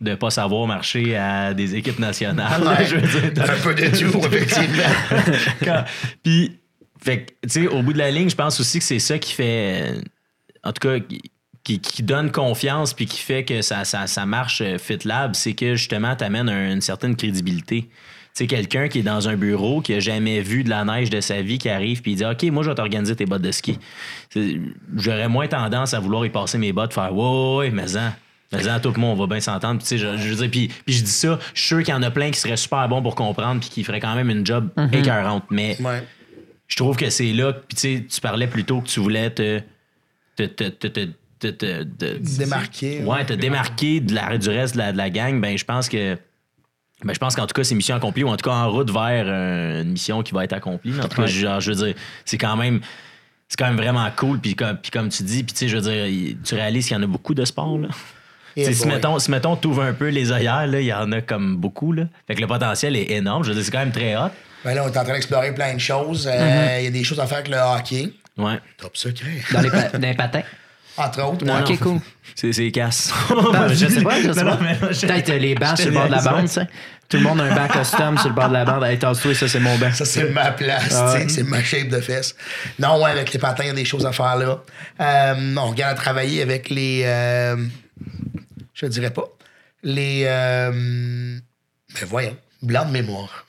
[0.01, 2.63] de pas savoir marcher à des équipes nationales.
[2.63, 2.85] Ouais.
[2.89, 5.85] je veux dire, Un peu de tout, effectivement.
[6.23, 6.59] Puis,
[7.03, 9.19] fait que, tu sais, au bout de la ligne, je pense aussi que c'est ça
[9.19, 10.01] qui fait, euh,
[10.65, 10.99] en tout cas,
[11.63, 15.55] qui- qui, donne confiance puis qui fait que ça, ça, ça marche euh, FitLab, c'est
[15.55, 17.89] que justement, tu amènes une certaine crédibilité.
[18.35, 21.21] sais, quelqu'un qui est dans un bureau, qui a jamais vu de la neige de
[21.23, 23.53] sa vie, qui arrive puis il dit OK, moi, je vais t'organiser tes bottes de
[23.53, 23.79] ski.
[24.97, 28.13] J'aurais moins tendance à vouloir y passer mes bottes, faire Ouais, ouais, ouais, mais en.
[28.53, 29.79] Mais en, tout le monde, on va bien s'entendre.
[29.81, 31.79] Puis, tu sais, je, je veux dire, puis, puis je dis ça, je suis sûr
[31.83, 34.15] qu'il y en a plein qui seraient super bons pour comprendre puis qui feraient quand
[34.15, 35.45] même une job écœurante.
[35.51, 36.05] Mais Ouais.
[36.69, 37.53] je trouve que c'est là.
[37.53, 39.61] Puis, tu sais, tu parlais plus tôt que tu voulais te.
[40.37, 41.09] Te, te, te, te-
[41.41, 43.03] te- te- te- Démarquer.
[43.05, 45.89] Ouais, te démarquer de la, du reste de la, de la gang, ben je pense
[45.89, 46.17] que.
[47.05, 48.91] Ben, je pense qu'en tout cas, c'est mission accomplie ou en tout cas en route
[48.91, 50.93] vers euh, une mission qui va être accomplie.
[51.01, 52.81] En tout cas, genre, je veux dire, c'est quand même.
[53.49, 54.41] C'est quand même vraiment cool.
[54.41, 56.97] Puis comme, puis comme tu dis, puis tu sais, je veux dire, tu réalises qu'il
[56.97, 57.77] y en a beaucoup de sports.
[57.79, 57.89] Là.
[58.57, 61.21] Si, mettons, si mettons, tu ouvres un peu les œillères, là, il y en a
[61.21, 61.93] comme beaucoup.
[61.93, 62.05] Là.
[62.27, 63.43] Fait que le potentiel est énorme.
[63.45, 64.31] Je veux dire, c'est quand même très hot.
[64.65, 66.27] Ben là, on est en train d'explorer plein de choses.
[66.27, 66.81] Euh, Mm-hmm.
[66.81, 68.13] Il y a des choses à faire avec le hockey.
[68.37, 68.61] Ouais.
[68.79, 69.43] Top secret.
[69.53, 70.43] Dans les, pa- dans les patins.
[70.97, 71.45] Entre autres.
[71.45, 71.63] Non, ouais.
[71.73, 71.99] Ok, cool.
[72.37, 73.13] C'est, c'est casse.
[73.31, 74.87] Non, je sais pas, je sais Non, pas.
[74.89, 76.69] Peut-être euh, les bancs sur le bord de la bande, tu sais.
[77.09, 78.85] Tout le monde a un banc custom sur le bord de la bande.
[78.85, 79.93] Hey, tasse-toi, ça, c'est mon banc.
[79.93, 81.29] Ça, c'est ma place, Ah tu sais, ouais.
[81.29, 82.35] c'est ma shape de fesses.
[82.79, 84.63] Non, ouais, avec les patins, il y a des choses à faire là.
[85.01, 87.03] Euh, on regarde à travailler avec les.
[87.05, 87.57] euh,
[88.73, 89.25] je ne dirais pas.
[89.83, 90.25] Les.
[90.27, 93.47] Euh, ben voyons, blanc de mémoire.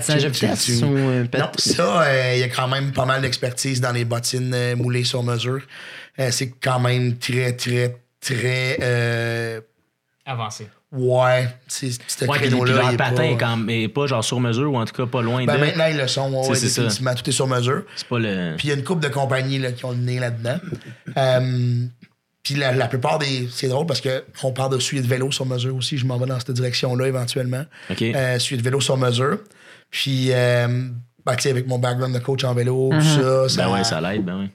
[0.00, 2.48] Patinage à Tu- tu- vitesse tu- ou euh, pat- Non, ça, euh, il y a
[2.48, 5.60] quand même pas mal d'expertise dans les bottines euh, moulées sur mesure.
[6.18, 8.78] Euh, c'est quand même très, très, très.
[8.82, 9.60] euh,
[10.24, 10.66] Avancé.
[10.92, 12.92] ouais, c'est ce Ouais, créneau-là.
[12.92, 15.22] est patin pas- est, quand même- pas genre sur mesure ou en tout cas pas
[15.22, 15.60] loin Ben, de.
[15.60, 16.30] maintenant, ils le sont.
[16.32, 16.82] ouais, C'est- ouais, c'est ça.
[16.82, 17.82] définitivement, tout est sur mesure.
[17.96, 18.54] C'est pas le.
[18.56, 20.58] Puis il y a une couple de compagnies là, qui ont le nez là-dedans.
[21.16, 21.84] Euh,
[22.42, 23.48] puis la, la plupart des.
[23.52, 25.98] C'est drôle parce qu'on parle de suivi de vélo sur mesure aussi.
[25.98, 27.64] Je m'en vais dans cette direction-là éventuellement.
[27.90, 28.02] OK.
[28.02, 29.38] Euh, suivi de vélo sur mesure.
[29.90, 30.66] Puis, euh,
[31.24, 33.84] ben, tu sais, avec mon background de coach en vélo, tout ça, ça, ben ouais,
[33.84, 34.50] ça l'aide, ben oui.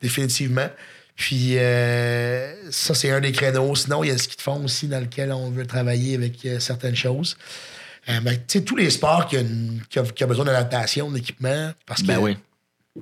[0.00, 0.68] définitivement.
[1.14, 3.74] Puis euh, ça, c'est un des créneaux.
[3.74, 6.60] Sinon, il y a ski de fond aussi dans lequel on veut travailler avec euh,
[6.60, 7.36] certaines choses.
[8.06, 11.72] Ben, tu sais, tous les sports qui, une- qui a, qui a besoin d'adaptation, d'équipement.
[11.86, 12.36] Parce que, Ben oui.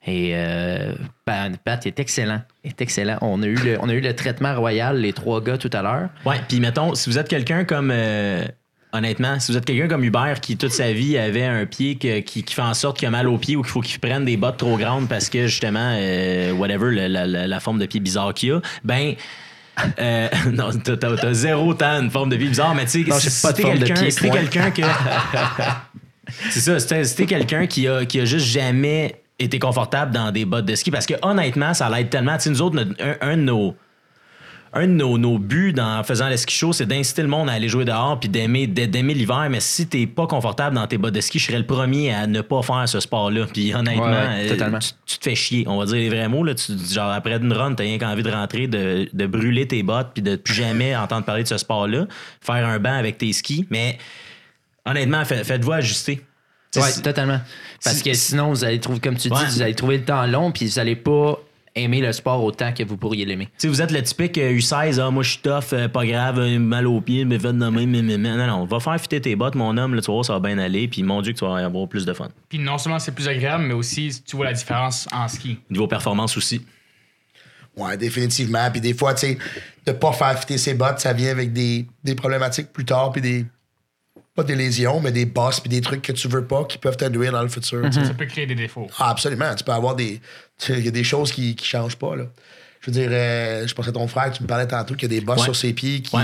[0.07, 0.93] Et euh,
[1.25, 2.41] Pat, Pat est excellent.
[2.65, 3.19] Est excellent.
[3.21, 5.83] On a, eu le, on a eu le traitement royal, les trois gars, tout à
[5.83, 6.09] l'heure.
[6.25, 7.91] Ouais, puis mettons, si vous êtes quelqu'un comme.
[7.93, 8.45] euh,
[8.93, 12.21] honnêtement, si vous êtes quelqu'un comme Hubert qui toute sa vie avait un pied que-
[12.21, 14.25] qui, qui fait en sorte qu'il a mal au pied ou qu'il faut qu'il prenne
[14.25, 17.87] des bottes trop grandes parce que justement, euh, whatever, la, la- la- la forme de
[17.87, 19.15] pied bizarre qu'il a, ben.
[19.99, 23.63] euh, non, t'as, zéro temps une forme de pied bizarre, mais tu sais, si, t'es
[23.63, 23.95] quelqu'un,
[24.31, 24.83] quelqu'un que.
[26.51, 30.67] C'est ça, c'était quelqu'un qui a, qui a juste jamais été confortable dans des bottes
[30.67, 32.37] de ski parce que honnêtement, ça l'aide tellement.
[32.37, 33.75] Tu sais, nous autres, notre- un, un de nos.
[34.73, 37.55] Un de nos, nos buts en faisant le ski show, c'est d'inciter le monde à
[37.55, 39.49] aller jouer dehors puis d'aimer, d'a- d'aimer l'hiver.
[39.51, 42.29] Mais si t'es pas confortable dans tes bottes de ski, je serais le premier à
[42.29, 43.47] ne pas faire ce sport-là.
[43.53, 45.65] Puis honnêtement, Ouais, ouais, euh, tu, tu te fais chier.
[45.67, 46.45] On va dire les vrais mots.
[46.45, 46.55] Là.
[46.55, 50.11] Tu- genre, après une run, t'as rien qu'envie de rentrer, de, de brûler tes bottes
[50.15, 52.07] puis de plus jamais entendre parler de ce sport-là.
[52.41, 53.67] Faire un banc avec tes skis.
[53.71, 53.99] Mais
[54.87, 56.21] honnêtement, fait- faites-vous ajuster.
[56.77, 57.41] Oui, totalement.
[57.83, 59.47] Parce que sinon, vous allez trouver, comme tu dis, Ouais.
[59.49, 61.41] vous allez trouver le temps long, puis vous allez pas
[61.75, 63.49] aimer le sport autant que vous pourriez l'aimer.
[63.59, 66.39] Sais, vous êtes le typique euh, U16, ah, moi je suis tough, euh, pas grave,
[66.39, 68.37] euh, mal aux pieds, mais de même, mais, mais, mais.
[68.37, 70.41] Non, non, va faire fitter tes bottes, mon homme, là, tu vas voir, ça va
[70.41, 72.29] bien aller, puis mon Dieu, que tu vas avoir plus de fun.
[72.49, 75.59] Puis non seulement c'est plus agréable, mais aussi tu vois la différence en ski.
[75.71, 76.63] Niveau performance aussi.
[77.77, 78.71] Ouais, définitivement.
[78.71, 79.39] Puis des fois, tu sais,
[79.87, 83.23] de pas faire fitter ses bottes, ça vient avec des, des problématiques plus tard, puis
[83.23, 83.47] des.
[84.37, 86.97] Pas des lésions, mais des bosses, puis des trucs que tu veux pas qui peuvent
[86.97, 87.83] t'induire dans le futur.
[87.87, 88.05] tu sais.
[88.05, 88.87] Ça peut créer des défauts.
[88.99, 89.53] Ah, absolument.
[89.55, 90.21] Tu peux avoir des.
[90.69, 92.25] Il y a des choses qui, qui changent pas, là.
[92.81, 95.17] Je veux dire, euh, je pensais à ton frère, tu me parlais tantôt qu'il y
[95.17, 95.45] a des bosses Ouais.
[95.45, 96.23] sur ses pieds qui Ouais.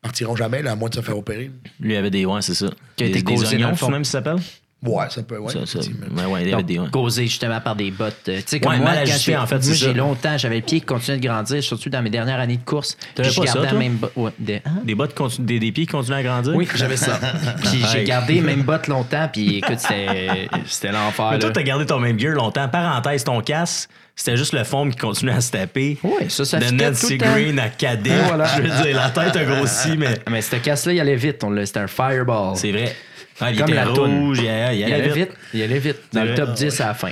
[0.00, 1.50] partiront jamais, là, à moins de se faire opérer.
[1.80, 2.68] Lui avait des, ouais, c'est ça.
[2.96, 3.90] Qui a des, été des oignons, fond.
[3.90, 4.38] même, ça s'appelle?
[4.80, 5.52] Ouais, ça peut, ouais.
[5.52, 6.78] Ça, ça, ouais, Donc, ouais.
[6.92, 8.14] causé justement par des bottes.
[8.28, 9.92] euh, Tu sais, comme Ouais, moi, mal quand ajusté, j'ai- en fait, moi, j'ai ça.
[9.92, 12.96] longtemps, j'avais le pied qui continuait de grandir, surtout dans mes dernières années de course.
[13.16, 13.78] Puis je pas ça, gardais toi?
[13.80, 14.78] même bo- des- hein?
[14.84, 16.54] Des bottes, continu- des, des pieds qui continuent à grandir?
[16.54, 17.18] Oui, j'avais ça.
[17.64, 21.30] Puis j'ai gardé les mêmes bottes longtemps, puis écoute, c'était c'était l'enfer.
[21.32, 22.68] Mais toi, t'as gardé ton même gear longtemps.
[22.68, 25.98] Parenthèse, ton casque, c'était juste le foam qui continuait à se taper.
[26.04, 27.18] Ouais, ça, ça De Nancy.
[27.18, 28.10] Green à cadet.
[28.28, 28.44] Voilà.
[28.56, 31.42] Je veux dire, la tête a grossi, mais Mais ce casse-là, il allait vite.
[31.42, 32.56] On l'a- C'était un fireball.
[32.56, 32.94] c'est vrai.
[33.40, 35.14] Ah, il Comme était la rouge, il allait, il Il allait vite.
[35.14, 35.30] vite.
[35.54, 35.96] Il allait vite.
[36.12, 37.10] Dans le top 10 à la fin.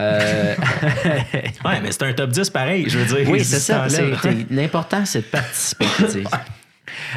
[0.00, 0.54] Euh,
[1.64, 3.28] Ouais, mais c'est un top 10 pareil, je veux dire.
[3.30, 3.86] oui, c'est ça.
[4.50, 5.86] L'important, c'est de participer.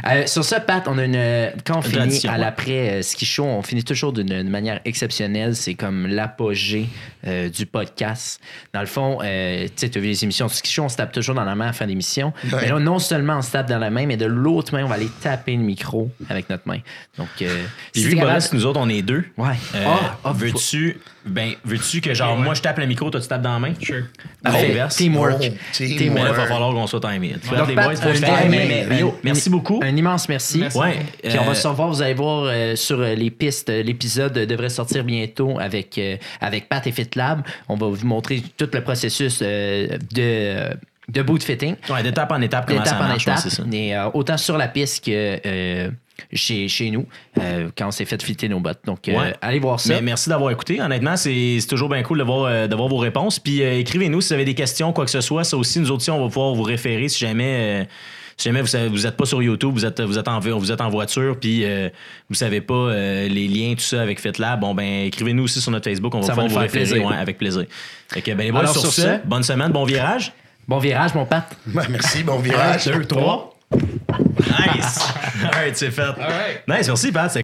[0.07, 1.51] Euh, sur ça, Pat, on a une.
[1.65, 2.37] Quand on finit à ouais.
[2.37, 5.55] l'après euh, show, on finit toujours d'une manière exceptionnelle.
[5.55, 6.87] C'est comme l'apogée
[7.27, 8.39] euh, du podcast.
[8.73, 10.97] Dans le fond, euh, tu sais, tu as vu les émissions de show, on se
[10.97, 12.33] tape toujours dans la main à la fin d'émission.
[12.45, 12.59] Ouais.
[12.61, 14.87] Mais là, non seulement on se tape dans la main, mais de l'autre main, on
[14.87, 16.79] va aller taper le micro avec notre main.
[17.17, 17.63] Donc, euh,
[17.93, 19.23] Puis si vu Boris, nous autres, on est deux.
[19.37, 19.53] Ouais.
[19.75, 22.43] euh, Ah, ah, veux-tu ben, veux-tu que genre Ouais.
[22.43, 23.73] moi je tape le micro, toi tu tapes dans la main?
[23.79, 24.05] Sure.
[24.43, 24.95] L'inverse.
[24.95, 25.35] Teamwork.
[25.35, 25.53] Oh, Mais
[25.87, 26.23] teamwork.
[26.23, 27.35] là, il va falloir qu'on soit timé.
[27.35, 29.79] Un- merci beaucoup.
[29.83, 30.57] Un immense merci.
[30.59, 30.77] Merci.
[30.79, 31.05] Ouais.
[31.23, 33.69] Puis on va se revoir, vous allez voir euh, sur les pistes.
[33.69, 37.41] L'épisode devrait sortir bientôt avec, euh, avec Pat et FitLab.
[37.69, 40.73] On va vous montrer tout le processus euh, de,
[41.09, 41.75] de boot fitting.
[41.89, 43.43] Ouais, d'étape en étape, comment ça en marche, ouais, étape.
[43.43, 43.63] c'est ça.
[43.63, 45.89] Euh, autant sur la piste que euh,
[46.33, 47.05] chez, chez nous,
[47.39, 48.79] euh, quand on s'est fait fitter nos bottes.
[48.85, 49.33] Donc, Ouais.
[49.41, 49.93] allez voir ça.
[49.95, 50.81] Mais merci d'avoir écouté.
[50.81, 53.39] Honnêtement, c'est toujours bien cool de voir, de voir vos réponses.
[53.39, 55.43] Puis écrivez-nous si vous avez des questions, quoi que ce soit.
[55.43, 57.87] Ça aussi, nous autres, aussi, on va pouvoir vous référer si jamais.
[58.41, 60.71] Si jamais vous savez- vous êtes pas sur YouTube, vous êtes, vous êtes, en, vous
[60.71, 61.89] êtes en voiture, puis euh,
[62.27, 65.71] vous savez pas euh, les liens, tout ça avec FitLab, bon, ben, écrivez-nous aussi sur
[65.71, 67.05] notre Facebook, on va Ça pouvoir vous faire référer plaisir.
[67.07, 67.65] ouais, avec plaisir.
[68.11, 70.33] Fait que, ben, les boys, Alors, sur, sur ce, ce- bonne semaine, bon virage.
[70.67, 71.55] Bon virage, mon Pat.
[71.73, 72.87] Ouais, merci, bon virage.
[72.87, 73.55] Un, deux, trois.
[74.39, 74.99] Nice!
[75.43, 76.01] All right, c'est fait.
[76.01, 76.67] All right.
[76.67, 77.31] Nice, merci, Pat.
[77.31, 77.39] c'est